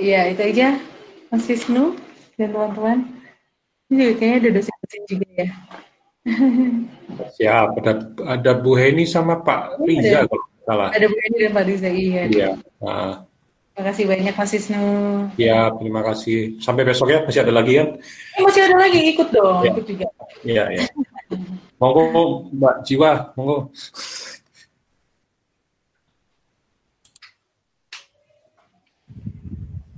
[0.00, 0.80] Iya, itu aja
[1.28, 1.92] Mas Wisnu
[2.40, 3.04] dan teman-teman.
[3.92, 5.48] Ini kayaknya ada dosen-dosen juga ya.
[7.38, 7.92] Siap, ada,
[8.36, 10.88] ada Bu Heni sama Pak Riza kalau salah.
[10.92, 12.22] Ada Bu Heni dan Pak Riza, iya.
[12.28, 12.50] Iya.
[12.82, 13.24] Nah.
[13.70, 14.84] Terima kasih banyak Mas Wisnu.
[15.40, 16.38] Iya, terima kasih.
[16.60, 17.84] Sampai besok ya, masih ada lagi ya?
[18.36, 19.70] Eh, masih ada lagi, ikut dong, ya.
[19.72, 20.06] ikut juga.
[20.44, 20.84] Iya, iya.
[21.80, 23.72] Monggo Mbak Jiwa, monggo.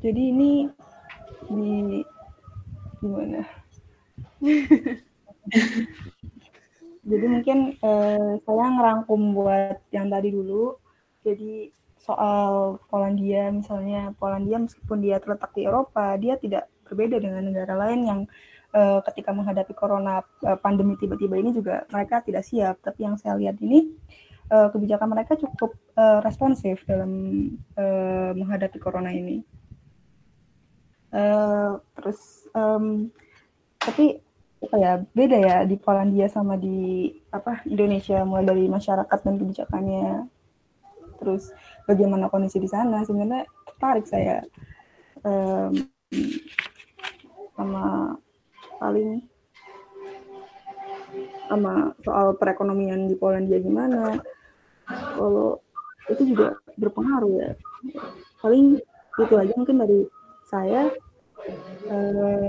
[0.03, 0.51] Jadi ini
[1.51, 2.03] di
[3.03, 3.61] gimana?
[7.03, 10.78] Jadi mungkin eh, saya ngerangkum buat yang tadi dulu.
[11.22, 11.70] Jadi
[12.03, 18.01] soal Polandia misalnya Polandia meskipun dia terletak di Eropa, dia tidak berbeda dengan negara lain
[18.05, 18.20] yang
[18.74, 22.82] uh, ketika menghadapi corona uh, pandemi tiba-tiba ini juga mereka tidak siap.
[22.82, 23.95] Tapi yang saya lihat ini
[24.51, 27.11] uh, kebijakan mereka cukup uh, responsif dalam
[27.78, 29.47] uh, menghadapi corona ini.
[31.12, 33.12] Uh, terus um,
[33.76, 34.24] tapi
[34.62, 38.22] apa ya beda ya di Polandia sama di apa Indonesia.
[38.22, 40.26] Mulai dari masyarakat dan kebijakannya.
[41.18, 41.50] Terus
[41.86, 43.02] bagaimana kondisi di sana.
[43.02, 44.42] Sebenarnya tertarik saya
[45.26, 45.74] um,
[47.58, 48.16] sama
[48.78, 49.22] paling
[51.50, 54.18] sama soal perekonomian di Polandia gimana.
[54.88, 55.60] Kalau
[56.10, 57.50] itu juga berpengaruh ya.
[58.42, 58.80] Paling
[59.12, 60.00] itu aja mungkin dari
[60.48, 60.88] saya
[61.88, 62.48] eh,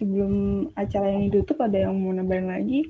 [0.00, 2.80] sebelum acara yang ditutup ada yang mau nambahin lagi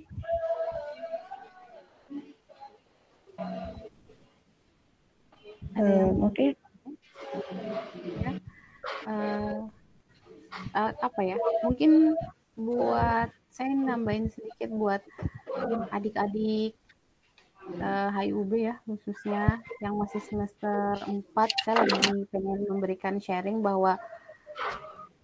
[5.75, 6.51] uh, oke okay.
[8.23, 8.33] ya.
[9.11, 9.67] uh,
[10.79, 11.37] uh, apa ya
[11.67, 12.15] mungkin
[12.55, 15.03] buat saya nambahin sedikit buat
[15.91, 16.79] adik-adik
[17.83, 21.27] uh, eh, HIUB ya khususnya yang masih semester 4
[21.67, 23.99] saya lagi pengen memberikan sharing bahwa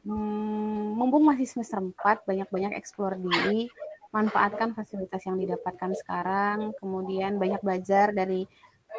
[0.07, 3.67] hmm, mumpung masih semester 4 banyak-banyak eksplor diri
[4.15, 8.47] manfaatkan fasilitas yang didapatkan sekarang kemudian banyak belajar dari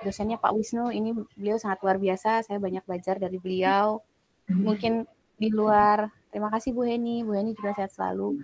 [0.03, 4.03] dosennya Pak Wisnu ini beliau sangat luar biasa saya banyak belajar dari beliau
[4.51, 5.07] mungkin
[5.39, 7.23] di luar Terima kasih Bu Heni.
[7.23, 8.37] Bu Heni juga sehat selalu.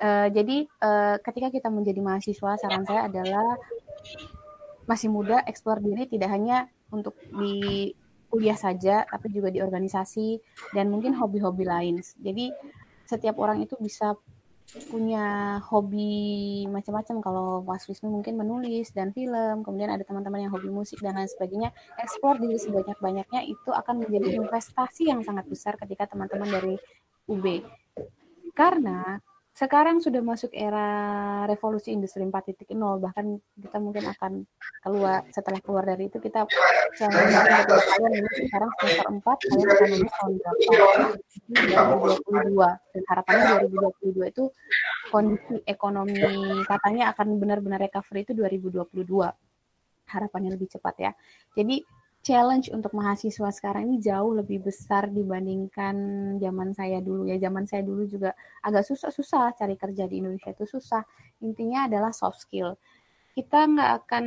[0.00, 3.60] Uh, jadi uh, ketika kita menjadi mahasiswa, saran saya adalah
[4.88, 7.92] masih muda, eksplor diri tidak hanya untuk di
[8.28, 10.38] kuliah saja, tapi juga di organisasi
[10.74, 12.02] dan mungkin hobi-hobi lain.
[12.20, 12.50] Jadi
[13.06, 14.18] setiap orang itu bisa
[14.90, 20.74] punya hobi macam-macam kalau Mas Wisnu mungkin menulis dan film kemudian ada teman-teman yang hobi
[20.74, 21.70] musik dan lain sebagainya
[22.02, 26.74] ekspor diri sebanyak-banyaknya itu akan menjadi investasi yang sangat besar ketika teman-teman dari
[27.30, 27.62] UB.
[28.58, 29.22] Karena
[29.56, 30.84] sekarang sudah masuk era
[31.48, 34.44] revolusi industri 4.0 bahkan kita mungkin akan
[34.84, 36.44] keluar setelah keluar dari itu kita
[36.92, 40.60] sekarang semester 4 kalian akan lulus tahun berapa?
[42.20, 43.44] 2022 dan harapannya
[44.04, 44.44] 2022 itu
[45.08, 46.20] kondisi ekonomi
[46.68, 48.84] katanya akan benar-benar recovery itu 2022
[50.06, 51.12] harapannya lebih cepat ya.
[51.56, 51.80] Jadi
[52.26, 55.94] challenge untuk mahasiswa sekarang ini jauh lebih besar dibandingkan
[56.42, 57.38] zaman saya dulu ya.
[57.38, 58.34] Zaman saya dulu juga
[58.66, 61.06] agak susah-susah cari kerja di Indonesia itu susah.
[61.46, 62.74] Intinya adalah soft skill.
[63.30, 64.24] Kita nggak akan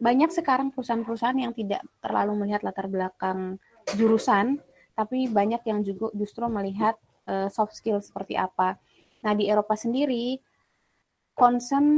[0.00, 3.60] banyak sekarang perusahaan-perusahaan yang tidak terlalu melihat latar belakang
[4.00, 4.64] jurusan,
[4.96, 6.96] tapi banyak yang juga justru melihat
[7.28, 8.80] uh, soft skill seperti apa.
[9.20, 10.40] Nah di Eropa sendiri
[11.36, 11.88] concern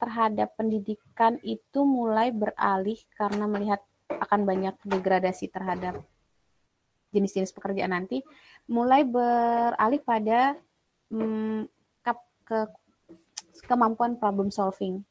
[0.00, 3.78] terhadap pendidikan itu mulai beralih karena melihat
[4.18, 6.02] akan banyak degradasi terhadap
[7.10, 8.22] jenis-jenis pekerjaan nanti,
[8.70, 10.54] mulai beralih pada
[11.10, 11.66] hmm,
[12.02, 12.12] ke,
[12.46, 12.58] ke
[13.66, 15.02] kemampuan problem solving.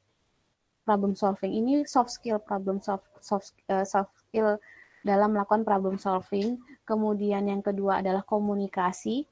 [0.87, 4.57] Problem solving ini soft skill problem soft soft, uh, soft skill
[5.05, 6.57] dalam melakukan problem solving.
[6.87, 9.27] Kemudian yang kedua adalah komunikasi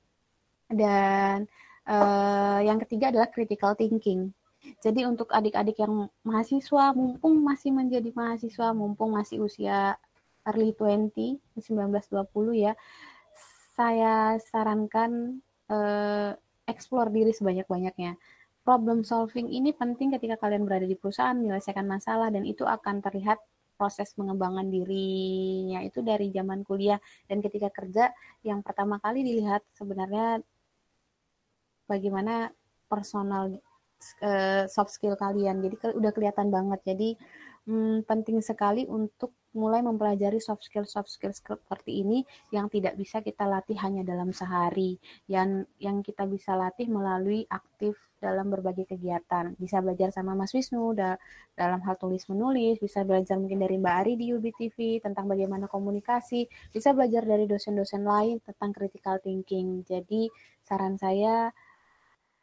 [0.70, 1.47] dan
[1.88, 4.30] uh, yang ketiga adalah critical thinking.
[4.78, 9.97] Jadi untuk adik-adik yang mahasiswa, mumpung masih menjadi mahasiswa, mumpung masih usia
[10.45, 12.73] early 20, 19-20 ya,
[13.73, 16.38] saya sarankan uh,
[16.69, 18.15] explore diri sebanyak-banyaknya.
[18.61, 23.41] Problem solving ini penting ketika kalian berada di perusahaan, menyelesaikan masalah, dan itu akan terlihat
[23.78, 26.97] proses pengembangan dirinya itu dari zaman kuliah
[27.30, 28.09] dan ketika kerja
[28.41, 30.41] yang pertama kali dilihat sebenarnya
[31.86, 32.49] bagaimana
[32.89, 33.53] personal
[34.22, 35.62] uh, soft skill kalian.
[35.62, 36.80] Jadi ke, udah kelihatan banget.
[36.86, 37.10] Jadi
[37.68, 42.22] hmm, penting sekali untuk mulai mempelajari soft skill soft skill seperti ini
[42.54, 47.98] yang tidak bisa kita latih hanya dalam sehari, yang yang kita bisa latih melalui aktif
[48.18, 49.54] dalam berbagai kegiatan.
[49.58, 51.18] Bisa belajar sama Mas Wisnu da,
[51.54, 56.50] dalam hal tulis menulis, bisa belajar mungkin dari Mbak Ari di UBTV tentang bagaimana komunikasi,
[56.74, 59.86] bisa belajar dari dosen-dosen lain tentang critical thinking.
[59.86, 60.30] Jadi
[60.66, 61.54] saran saya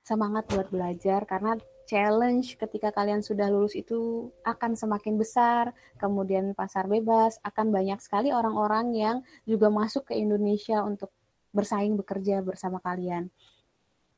[0.05, 1.57] semangat buat belajar karena
[1.89, 8.33] challenge ketika kalian sudah lulus itu akan semakin besar, kemudian pasar bebas, akan banyak sekali
[8.33, 9.17] orang-orang yang
[9.49, 11.13] juga masuk ke Indonesia untuk
[11.53, 13.33] bersaing bekerja bersama kalian.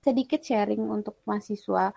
[0.03, 1.91] Sedikit sharing untuk mahasiswa,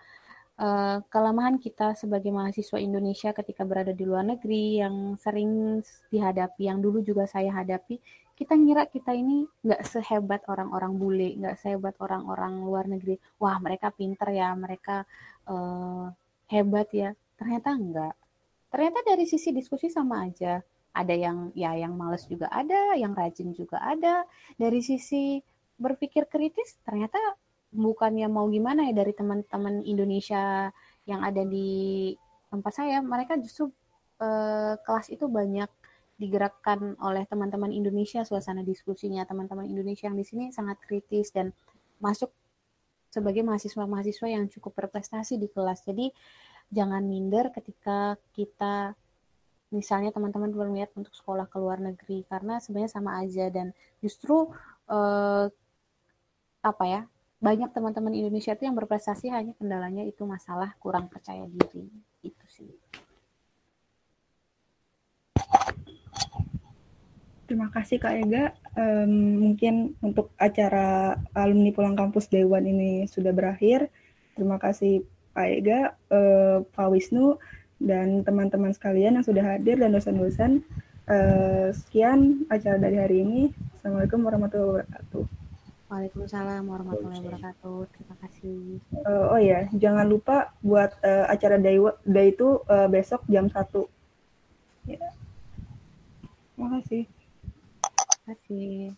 [0.60, 6.82] uh, kelemahan kita sebagai mahasiswa Indonesia ketika berada di luar negeri yang sering dihadapi, yang
[6.82, 8.02] dulu juga saya hadapi,
[8.40, 13.20] kita ngira kita ini nggak sehebat orang-orang bule, nggak sehebat orang-orang luar negeri.
[13.36, 15.04] Wah, mereka pinter ya, mereka
[15.52, 16.08] uh,
[16.48, 17.12] hebat ya.
[17.36, 18.16] Ternyata enggak.
[18.72, 20.64] Ternyata dari sisi diskusi sama aja.
[20.96, 24.24] Ada yang ya yang males juga ada, yang rajin juga ada.
[24.56, 25.44] Dari sisi
[25.76, 27.20] berpikir kritis, ternyata
[27.76, 30.72] bukannya mau gimana ya dari teman-teman Indonesia
[31.04, 32.16] yang ada di
[32.48, 33.68] tempat saya, mereka justru
[34.24, 35.70] uh, kelas itu banyak
[36.20, 41.56] digerakkan oleh teman-teman Indonesia suasana diskusinya teman-teman Indonesia yang di sini sangat kritis dan
[42.04, 42.30] masuk
[43.10, 45.88] sebagai mahasiswa-mahasiswa yang cukup berprestasi di kelas.
[45.88, 46.12] Jadi
[46.70, 48.94] jangan minder ketika kita
[49.72, 54.50] misalnya teman-teman berniat untuk sekolah ke luar negeri karena sebenarnya sama aja dan justru
[54.90, 55.46] eh,
[56.60, 57.02] apa ya
[57.40, 61.88] banyak teman-teman Indonesia itu yang berprestasi hanya kendalanya itu masalah kurang percaya diri
[62.20, 62.70] itu sih.
[67.50, 68.54] Terima kasih Kak Ega.
[68.78, 73.90] Um, mungkin untuk acara alumni pulang kampus Dewan ini sudah berakhir.
[74.38, 75.02] Terima kasih
[75.34, 77.42] Pak Ega, uh, Pak Wisnu,
[77.82, 80.62] dan teman-teman sekalian yang sudah hadir dan dosen-dosen.
[81.10, 83.42] Uh, sekian acara dari hari ini.
[83.82, 85.26] Assalamualaikum warahmatullahi wabarakatuh.
[85.90, 87.78] Waalaikumsalam warahmatullahi wabarakatuh.
[87.98, 88.62] Terima kasih.
[89.10, 93.58] Uh, oh ya, jangan lupa buat uh, acara day, day itu uh, besok jam 1.
[94.86, 95.02] Ya.
[96.54, 97.10] Terima kasih.
[98.30, 98.94] Kasih.